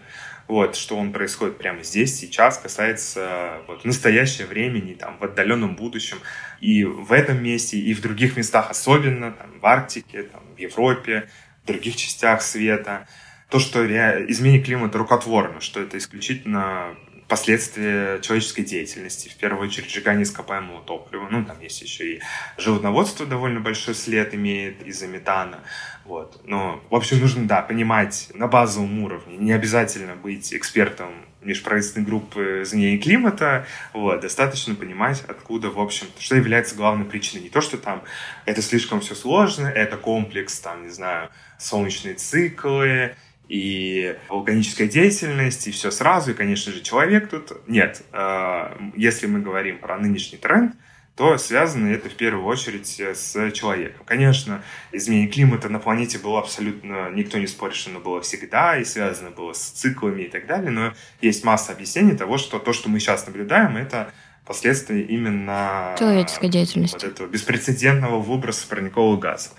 вот, 0.47 0.75
что 0.75 0.97
он 0.97 1.11
происходит 1.11 1.57
прямо 1.57 1.83
здесь, 1.83 2.17
сейчас, 2.17 2.57
касается 2.57 3.61
вот, 3.67 3.85
настоящего 3.85 4.47
времени, 4.47 4.93
там, 4.93 5.17
в 5.17 5.23
отдаленном 5.23 5.75
будущем, 5.75 6.17
и 6.59 6.83
в 6.83 7.11
этом 7.11 7.41
месте, 7.43 7.77
и 7.77 7.93
в 7.93 8.01
других 8.01 8.37
местах, 8.37 8.69
особенно 8.69 9.31
там, 9.31 9.59
в 9.59 9.65
Арктике, 9.65 10.23
там, 10.23 10.41
в 10.55 10.59
Европе, 10.59 11.29
в 11.63 11.67
других 11.67 11.95
частях 11.95 12.41
света. 12.41 13.07
То, 13.49 13.59
что 13.59 13.85
изменение 13.85 14.63
климата 14.63 14.97
рукотворно, 14.97 15.59
что 15.61 15.81
это 15.81 15.97
исключительно 15.97 16.95
последствия 17.31 18.19
человеческой 18.19 18.63
деятельности, 18.63 19.29
в 19.29 19.35
первую 19.35 19.65
очередь 19.65 19.89
сжигание 19.89 20.23
ископаемого 20.23 20.81
топлива. 20.81 21.29
Ну, 21.31 21.45
там 21.45 21.61
есть 21.61 21.81
еще 21.81 22.15
и 22.15 22.21
животноводство 22.57 23.25
довольно 23.25 23.61
большой 23.61 23.95
след 23.95 24.35
имеет 24.35 24.85
из-за 24.85 25.07
метана. 25.07 25.61
Вот. 26.03 26.41
Но, 26.43 26.83
в 26.89 26.95
общем, 26.95 27.21
нужно, 27.21 27.47
да, 27.47 27.61
понимать 27.61 28.27
на 28.33 28.47
базовом 28.47 29.01
уровне. 29.01 29.37
Не 29.37 29.53
обязательно 29.53 30.17
быть 30.17 30.53
экспертом 30.53 31.07
межправительственной 31.41 32.05
группы 32.05 32.63
изменения 32.63 32.97
климата. 32.97 33.65
Вот. 33.93 34.19
Достаточно 34.19 34.75
понимать, 34.75 35.23
откуда, 35.25 35.69
в 35.69 35.79
общем, 35.79 36.07
что 36.19 36.35
является 36.35 36.75
главной 36.75 37.05
причиной. 37.05 37.43
Не 37.43 37.49
то, 37.49 37.61
что 37.61 37.77
там 37.77 38.03
это 38.45 38.61
слишком 38.61 38.99
все 38.99 39.15
сложно, 39.15 39.67
это 39.67 39.95
комплекс, 39.95 40.59
там, 40.59 40.83
не 40.83 40.89
знаю, 40.89 41.29
солнечные 41.57 42.15
циклы, 42.15 43.15
и 43.47 44.17
вулканическая 44.29 44.87
деятельность, 44.87 45.67
и 45.67 45.71
все 45.71 45.91
сразу, 45.91 46.31
и, 46.31 46.33
конечно 46.33 46.71
же, 46.71 46.81
человек 46.81 47.29
тут. 47.29 47.51
Нет, 47.67 48.01
э, 48.13 48.77
если 48.95 49.27
мы 49.27 49.41
говорим 49.41 49.79
про 49.79 49.97
нынешний 49.97 50.37
тренд, 50.37 50.75
то 51.15 51.37
связано 51.37 51.87
это 51.87 52.09
в 52.09 52.13
первую 52.13 52.45
очередь 52.45 52.99
с 52.99 53.51
человеком. 53.51 54.03
Конечно, 54.05 54.63
изменение 54.91 55.27
климата 55.27 55.69
на 55.69 55.79
планете 55.79 56.17
было 56.17 56.39
абсолютно, 56.39 57.09
никто 57.11 57.37
не 57.37 57.47
спорит, 57.47 57.75
что 57.75 57.89
оно 57.89 57.99
было 57.99 58.21
всегда, 58.21 58.77
и 58.77 58.85
связано 58.85 59.29
было 59.29 59.53
с 59.53 59.59
циклами 59.59 60.23
и 60.23 60.29
так 60.29 60.47
далее, 60.47 60.71
но 60.71 60.93
есть 61.21 61.43
масса 61.43 61.73
объяснений 61.73 62.15
того, 62.15 62.37
что 62.37 62.59
то, 62.59 62.73
что 62.73 62.89
мы 62.89 62.99
сейчас 62.99 63.27
наблюдаем, 63.27 63.77
это 63.77 64.11
последствия 64.45 65.01
именно 65.01 65.95
человеческой 65.99 66.49
деятельности. 66.49 66.95
Вот 66.95 67.03
этого 67.03 67.27
беспрецедентного 67.27 68.19
выброса 68.19 68.67
парникового 68.67 69.17
газа. 69.17 69.49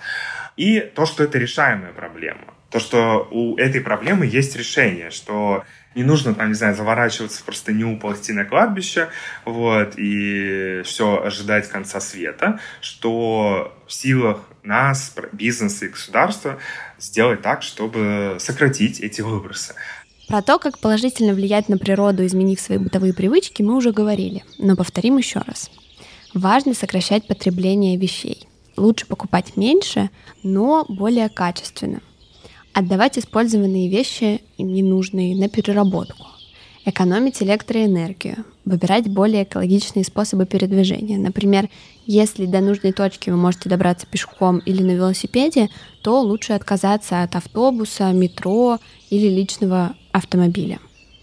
И 0.56 0.80
то, 0.80 1.06
что 1.06 1.22
это 1.22 1.38
решаемая 1.38 1.92
проблема 1.92 2.54
то, 2.72 2.80
что 2.80 3.28
у 3.30 3.56
этой 3.58 3.82
проблемы 3.82 4.26
есть 4.26 4.56
решение, 4.56 5.10
что 5.10 5.62
не 5.94 6.04
нужно, 6.04 6.34
там, 6.34 6.48
не 6.48 6.54
знаю, 6.54 6.74
заворачиваться 6.74 7.40
в 7.40 7.44
простыню, 7.44 7.98
ползти 7.98 8.32
на 8.32 8.46
кладбище, 8.46 9.08
вот, 9.44 9.98
и 9.98 10.80
все 10.84 11.22
ожидать 11.22 11.68
конца 11.68 12.00
света, 12.00 12.60
что 12.80 13.76
в 13.86 13.92
силах 13.92 14.40
нас, 14.62 15.14
бизнеса 15.32 15.84
и 15.84 15.88
государства 15.88 16.58
сделать 16.98 17.42
так, 17.42 17.62
чтобы 17.62 18.36
сократить 18.38 19.00
эти 19.00 19.20
выбросы. 19.20 19.74
Про 20.28 20.40
то, 20.40 20.58
как 20.58 20.78
положительно 20.78 21.34
влиять 21.34 21.68
на 21.68 21.76
природу, 21.76 22.24
изменив 22.24 22.58
свои 22.58 22.78
бытовые 22.78 23.12
привычки, 23.12 23.60
мы 23.60 23.76
уже 23.76 23.92
говорили, 23.92 24.44
но 24.58 24.76
повторим 24.76 25.18
еще 25.18 25.40
раз. 25.40 25.70
Важно 26.32 26.72
сокращать 26.72 27.26
потребление 27.26 27.98
вещей. 27.98 28.48
Лучше 28.78 29.06
покупать 29.06 29.58
меньше, 29.58 30.08
но 30.42 30.86
более 30.88 31.28
качественно– 31.28 32.00
Отдавать 32.74 33.18
использованные 33.18 33.88
вещи, 33.88 34.40
ненужные, 34.56 35.36
на 35.36 35.48
переработку. 35.48 36.26
Экономить 36.86 37.42
электроэнергию. 37.42 38.44
Выбирать 38.64 39.08
более 39.08 39.44
экологичные 39.44 40.04
способы 40.04 40.46
передвижения. 40.46 41.18
Например, 41.18 41.68
если 42.06 42.46
до 42.46 42.60
нужной 42.60 42.92
точки 42.92 43.28
вы 43.28 43.36
можете 43.36 43.68
добраться 43.68 44.06
пешком 44.06 44.58
или 44.58 44.82
на 44.82 44.92
велосипеде, 44.92 45.68
то 46.02 46.20
лучше 46.22 46.54
отказаться 46.54 47.22
от 47.22 47.36
автобуса, 47.36 48.10
метро 48.12 48.78
или 49.10 49.28
личного 49.28 49.94
автомобиля. 50.10 50.78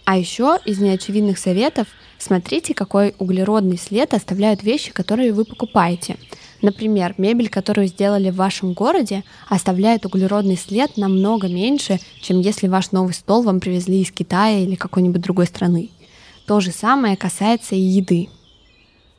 А 0.06 0.18
еще 0.18 0.60
из 0.66 0.80
неочевидных 0.80 1.40
советов 1.40 1.88
смотрите, 2.20 2.74
какой 2.74 3.16
углеродный 3.18 3.78
след 3.78 4.14
оставляют 4.14 4.64
вещи, 4.64 4.92
которые 4.92 5.34
вы 5.34 5.46
покупаете. 5.46 6.18
Например, 6.62 7.14
мебель, 7.18 7.50
которую 7.50 7.88
сделали 7.88 8.30
в 8.30 8.36
вашем 8.36 8.74
городе, 8.74 9.24
оставляет 9.48 10.06
углеродный 10.06 10.58
след 10.58 10.98
намного 10.98 11.48
меньше, 11.48 12.00
чем 12.22 12.40
если 12.40 12.68
ваш 12.68 12.92
новый 12.92 13.14
стол 13.14 13.44
вам 13.44 13.60
привезли 13.60 14.02
из 14.02 14.12
Китая 14.12 14.60
или 14.60 14.76
какой-нибудь 14.76 15.22
другой 15.22 15.46
страны. 15.46 15.90
То 16.46 16.60
же 16.60 16.72
самое 16.72 17.16
касается 17.16 17.76
и 17.76 17.80
еды. 17.80 18.30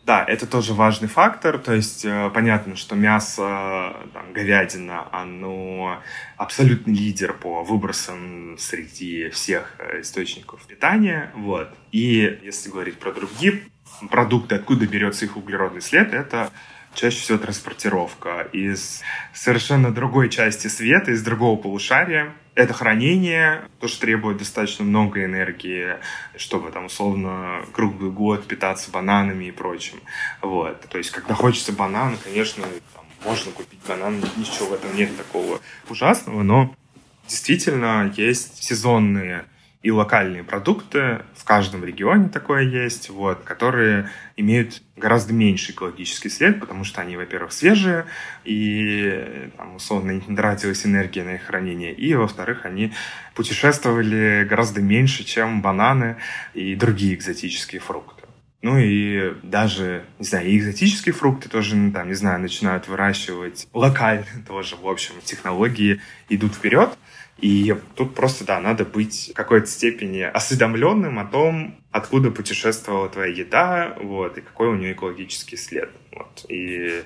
Да, 0.04 0.24
это 0.26 0.46
тоже 0.46 0.74
важный 0.74 1.08
фактор. 1.08 1.58
То 1.58 1.72
есть 1.72 2.04
э, 2.04 2.30
понятно, 2.34 2.74
что 2.74 2.96
мясо, 2.96 3.94
там, 4.12 4.32
говядина, 4.32 5.06
оно 5.12 6.00
абсолютный 6.36 6.94
лидер 6.94 7.32
по 7.32 7.62
выбросам 7.62 8.56
среди 8.58 9.28
всех 9.28 9.76
э, 9.78 10.00
источников 10.00 10.66
питания. 10.66 11.30
Вот. 11.36 11.68
И 11.92 12.40
если 12.42 12.70
говорить 12.70 12.98
про 12.98 13.12
другие 13.12 13.62
продукты, 14.10 14.56
откуда 14.56 14.86
берется 14.86 15.26
их 15.26 15.36
углеродный 15.36 15.82
след, 15.82 16.12
это 16.12 16.50
чаще 17.00 17.18
всего 17.20 17.38
транспортировка 17.38 18.48
из 18.52 19.00
совершенно 19.32 19.90
другой 19.90 20.28
части 20.28 20.66
света, 20.66 21.12
из 21.12 21.22
другого 21.22 21.56
полушария. 21.56 22.34
Это 22.54 22.74
хранение, 22.74 23.62
то, 23.80 23.88
что 23.88 24.02
требует 24.02 24.36
достаточно 24.36 24.84
много 24.84 25.24
энергии, 25.24 25.96
чтобы 26.36 26.70
там 26.70 26.86
условно 26.86 27.64
круглый 27.72 28.10
год 28.10 28.46
питаться 28.46 28.90
бананами 28.90 29.46
и 29.46 29.50
прочим. 29.50 29.98
Вот. 30.42 30.80
То 30.90 30.98
есть, 30.98 31.10
когда 31.10 31.34
хочется 31.34 31.72
банана, 31.72 32.18
конечно, 32.22 32.64
там, 32.94 33.04
можно 33.24 33.50
купить 33.52 33.80
банан, 33.88 34.22
ничего 34.36 34.66
в 34.66 34.72
этом 34.74 34.94
нет 34.94 35.16
такого 35.16 35.60
ужасного, 35.88 36.42
но 36.42 36.74
действительно 37.26 38.12
есть 38.14 38.62
сезонные 38.62 39.46
и 39.82 39.90
локальные 39.90 40.44
продукты, 40.44 41.22
в 41.34 41.44
каждом 41.44 41.84
регионе 41.84 42.28
такое 42.28 42.62
есть, 42.62 43.08
вот, 43.08 43.42
которые 43.44 44.10
имеют 44.36 44.82
гораздо 44.96 45.32
меньший 45.32 45.72
экологический 45.72 46.28
след, 46.28 46.60
потому 46.60 46.84
что 46.84 47.00
они, 47.00 47.16
во-первых, 47.16 47.52
свежие, 47.52 48.04
и, 48.44 49.50
там, 49.56 49.76
условно, 49.76 50.10
не 50.10 50.36
тратилась 50.36 50.84
энергия 50.84 51.24
на 51.24 51.36
их 51.36 51.44
хранение, 51.44 51.94
и, 51.94 52.14
во-вторых, 52.14 52.66
они 52.66 52.92
путешествовали 53.34 54.46
гораздо 54.48 54.82
меньше, 54.82 55.24
чем 55.24 55.62
бананы 55.62 56.16
и 56.52 56.74
другие 56.74 57.14
экзотические 57.14 57.80
фрукты. 57.80 58.20
Ну 58.62 58.76
и 58.78 59.32
даже, 59.42 60.04
не 60.18 60.26
знаю, 60.26 60.46
и 60.46 60.58
экзотические 60.58 61.14
фрукты 61.14 61.48
тоже, 61.48 61.76
ну, 61.76 61.90
там, 61.92 62.08
не 62.08 62.14
знаю, 62.14 62.40
начинают 62.40 62.86
выращивать 62.88 63.66
локально 63.72 64.26
тоже, 64.46 64.76
в 64.76 64.86
общем, 64.86 65.14
технологии 65.24 66.02
идут 66.28 66.54
вперед. 66.54 66.90
И 67.40 67.74
тут 67.94 68.14
просто, 68.14 68.44
да, 68.44 68.60
надо 68.60 68.84
быть 68.84 69.30
в 69.32 69.34
какой-то 69.34 69.66
степени 69.66 70.20
осведомленным 70.20 71.18
о 71.18 71.24
том, 71.24 71.76
откуда 71.90 72.30
путешествовала 72.30 73.08
твоя 73.08 73.32
еда, 73.32 73.96
вот, 74.00 74.38
и 74.38 74.40
какой 74.40 74.68
у 74.68 74.74
нее 74.74 74.92
экологический 74.92 75.56
след. 75.56 75.90
Вот. 76.12 76.44
И 76.48 77.02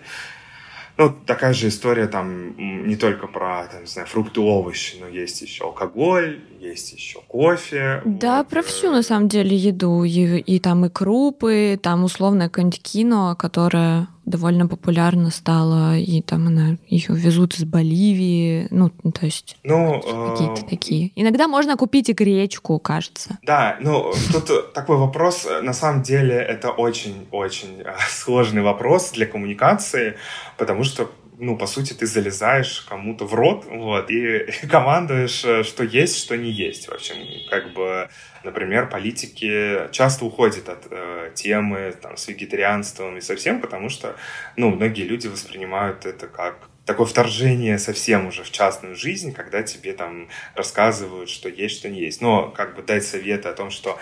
ну, 0.97 1.13
такая 1.27 1.53
же 1.53 1.69
история 1.69 2.07
там 2.07 2.55
не 2.87 2.97
только 2.97 3.27
про, 3.27 3.67
там, 3.67 3.81
не 3.81 3.87
знаю, 3.87 4.07
фрукты, 4.07 4.41
овощи, 4.41 4.97
но 5.01 5.09
есть 5.09 5.43
еще 5.43 5.65
алкоголь, 5.65 6.41
есть 6.61 6.93
еще 6.93 7.21
кофе. 7.27 8.01
Да, 8.05 8.39
вот. 8.39 8.49
про 8.49 8.63
всю 8.63 8.91
на 8.91 9.03
самом 9.03 9.29
деле 9.29 9.57
еду. 9.57 10.05
И, 10.05 10.39
и 10.39 10.61
там 10.61 10.85
и 10.87 10.89
крупы, 10.91 11.79
там 11.83 12.05
условно 12.05 12.45
какое-нибудь 12.45 12.83
кино, 12.83 13.35
которое 13.37 14.09
довольно 14.25 14.67
популярно 14.67 15.31
стало, 15.31 15.97
и 15.97 16.23
там 16.23 16.47
она 16.47 16.77
ее 16.87 17.15
везут 17.15 17.55
из 17.55 17.65
Боливии, 17.65 18.67
ну, 18.71 18.91
то 18.91 19.27
есть 19.27 19.57
ну, 19.65 20.01
какие-то 20.03 20.63
э... 20.63 20.69
такие. 20.69 21.13
Иногда 21.15 21.49
можно 21.49 21.77
купить 21.77 22.09
и 22.09 22.13
гречку, 22.13 22.79
кажется. 22.79 23.39
Да, 23.43 23.77
ну, 23.81 24.13
тут 24.33 24.73
такой 24.73 24.97
вопрос, 24.97 25.47
на 25.63 25.73
самом 25.73 26.03
деле 26.03 26.35
это 26.35 26.71
очень-очень 26.71 27.83
э, 27.85 27.95
сложный 28.09 28.63
вопрос 28.63 29.13
для 29.13 29.27
коммуникации, 29.27 30.17
потому 30.57 30.85
что 30.85 31.11
ну, 31.39 31.57
по 31.57 31.67
сути, 31.67 31.93
ты 31.93 32.07
залезаешь 32.07 32.83
кому-то 32.89 33.25
в 33.25 33.35
рот, 33.35 33.65
вот, 33.69 34.11
и 34.11 34.47
командуешь, 34.71 35.45
э, 35.45 35.63
что 35.63 35.85
есть, 35.85 36.19
что 36.19 36.37
не 36.37 36.51
есть. 36.51 36.89
В 36.89 36.93
общем, 36.93 37.17
как 37.51 37.73
бы, 37.73 38.09
например, 38.45 38.89
политики 38.89 39.89
часто 39.91 40.25
уходят 40.25 40.69
от 40.69 40.87
э, 40.91 41.33
темы 41.35 41.95
там, 42.01 42.17
с 42.17 42.29
вегетарианством 42.29 43.17
и 43.17 43.21
совсем, 43.21 43.61
потому 43.61 43.89
что, 43.89 44.17
ну, 44.57 44.71
многие 44.71 45.03
люди 45.03 45.27
воспринимают 45.27 46.07
это 46.07 46.27
как 46.27 46.69
такое 46.87 47.07
вторжение 47.07 47.79
совсем 47.79 48.27
уже 48.27 48.43
в 48.43 48.51
частную 48.51 48.95
жизнь, 48.95 49.33
когда 49.33 49.63
тебе 49.63 49.95
там 49.95 50.29
рассказывают, 50.55 51.31
что 51.31 51.49
есть, 51.49 51.79
что 51.79 51.89
не 51.89 52.01
есть. 52.01 52.21
Но 52.21 52.51
как 52.51 52.77
бы 52.77 52.83
дать 52.83 53.05
советы 53.05 53.49
о 53.49 53.55
том, 53.55 53.71
что 53.71 53.99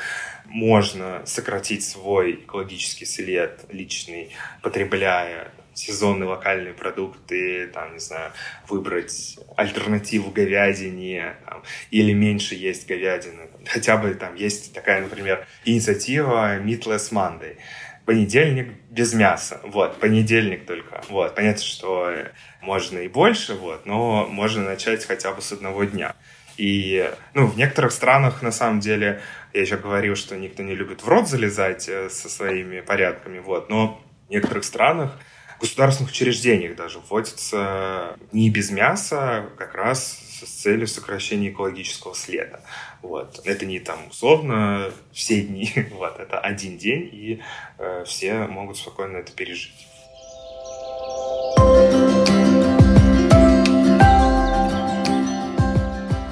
можно 0.47 1.23
сократить 1.25 1.85
свой 1.85 2.33
экологический 2.33 3.07
след 3.07 3.64
личный, 3.71 4.31
потребляя 4.62 5.53
сезонные 5.74 6.28
локальные 6.28 6.74
продукты, 6.74 7.66
там, 7.68 7.94
не 7.94 8.00
знаю, 8.00 8.32
выбрать 8.68 9.38
альтернативу 9.56 10.30
говядине 10.30 11.37
там, 11.46 11.62
или 11.90 12.12
меньше 12.12 12.54
есть 12.54 12.87
говядины. 12.87 13.48
Хотя 13.66 13.96
бы 13.96 14.14
там 14.14 14.35
есть 14.35 14.74
такая, 14.74 15.02
например, 15.02 15.46
инициатива 15.64 16.58
Meatless 16.58 17.12
Monday. 17.12 17.56
Понедельник 18.04 18.68
без 18.90 19.14
мяса. 19.14 19.61
Вот, 19.62 20.00
понедельник 20.00 20.66
только. 20.66 21.02
Вот, 21.08 21.35
понятно, 21.35 21.62
что 21.62 22.12
можно 22.61 22.98
и 22.98 23.08
больше, 23.08 23.54
вот, 23.54 23.87
но 23.87 24.26
можно 24.26 24.64
начать 24.64 25.04
хотя 25.04 25.32
бы 25.32 25.40
с 25.40 25.52
одного 25.52 25.85
дня. 25.85 26.14
И, 26.56 27.11
ну, 27.35 27.46
в 27.46 27.56
некоторых 27.56 27.92
странах, 27.92 28.42
на 28.42 28.52
самом 28.52 28.80
деле, 28.80 29.22
я 29.54 29.61
еще 29.62 29.76
говорил, 29.76 30.16
что 30.16 30.37
никто 30.37 30.62
не 30.62 30.74
любит 30.74 31.02
в 31.02 31.08
рот 31.08 31.28
залезать 31.28 31.88
э, 31.88 32.11
со 32.11 32.28
своими 32.28 32.80
порядками, 32.80 33.38
вот, 33.38 33.70
но 33.70 34.02
в 34.28 34.30
некоторых 34.30 34.64
странах 34.64 35.18
государственных 35.62 36.11
учреждениях 36.11 36.77
даже 36.77 36.98
вводится 36.98 38.16
не 38.33 38.51
без 38.51 38.70
мяса, 38.70 39.48
как 39.57 39.75
раз 39.75 40.18
с 40.44 40.51
целью 40.62 40.88
сокращения 40.88 41.51
экологического 41.51 42.14
следа. 42.14 42.61
Вот. 43.01 43.40
Это 43.44 43.64
не 43.64 43.79
там 43.79 44.09
условно 44.11 44.90
все 45.12 45.40
дни, 45.40 45.72
вот, 45.92 46.18
это 46.18 46.40
один 46.40 46.79
день, 46.79 47.09
и 47.12 47.40
э, 47.79 48.05
все 48.05 48.46
могут 48.48 48.77
спокойно 48.77 49.18
это 49.18 49.33
пережить. 49.33 49.87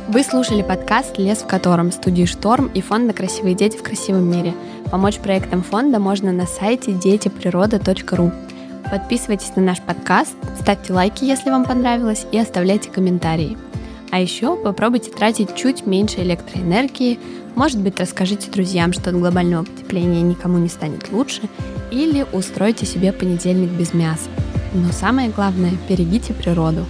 Вы 0.08 0.24
слушали 0.24 0.62
подкаст 0.62 1.18
«Лес 1.18 1.38
в 1.42 1.46
котором» 1.46 1.92
студии 1.92 2.24
«Шторм» 2.24 2.66
и 2.66 2.80
фонда 2.80 3.14
«Красивые 3.14 3.54
дети 3.54 3.76
в 3.76 3.82
красивом 3.84 4.28
мире». 4.28 4.54
Помочь 4.90 5.18
проектам 5.18 5.62
фонда 5.62 6.00
можно 6.00 6.32
на 6.32 6.46
сайте 6.46 6.90
детиприрода.ру. 6.90 8.32
Подписывайтесь 8.90 9.54
на 9.56 9.62
наш 9.62 9.80
подкаст, 9.80 10.34
ставьте 10.60 10.92
лайки, 10.92 11.24
если 11.24 11.50
вам 11.50 11.64
понравилось, 11.64 12.26
и 12.32 12.38
оставляйте 12.38 12.90
комментарии. 12.90 13.58
А 14.10 14.20
еще 14.20 14.56
попробуйте 14.56 15.10
тратить 15.10 15.54
чуть 15.54 15.86
меньше 15.86 16.20
электроэнергии, 16.20 17.18
может 17.54 17.80
быть, 17.80 17.98
расскажите 17.98 18.50
друзьям, 18.50 18.92
что 18.92 19.10
от 19.10 19.16
глобального 19.16 19.64
потепления 19.64 20.22
никому 20.22 20.58
не 20.58 20.68
станет 20.68 21.10
лучше, 21.12 21.42
или 21.90 22.26
устройте 22.32 22.86
себе 22.86 23.12
понедельник 23.12 23.70
без 23.70 23.92
мяса. 23.92 24.30
Но 24.72 24.92
самое 24.92 25.30
главное, 25.30 25.72
берегите 25.88 26.32
природу. 26.32 26.86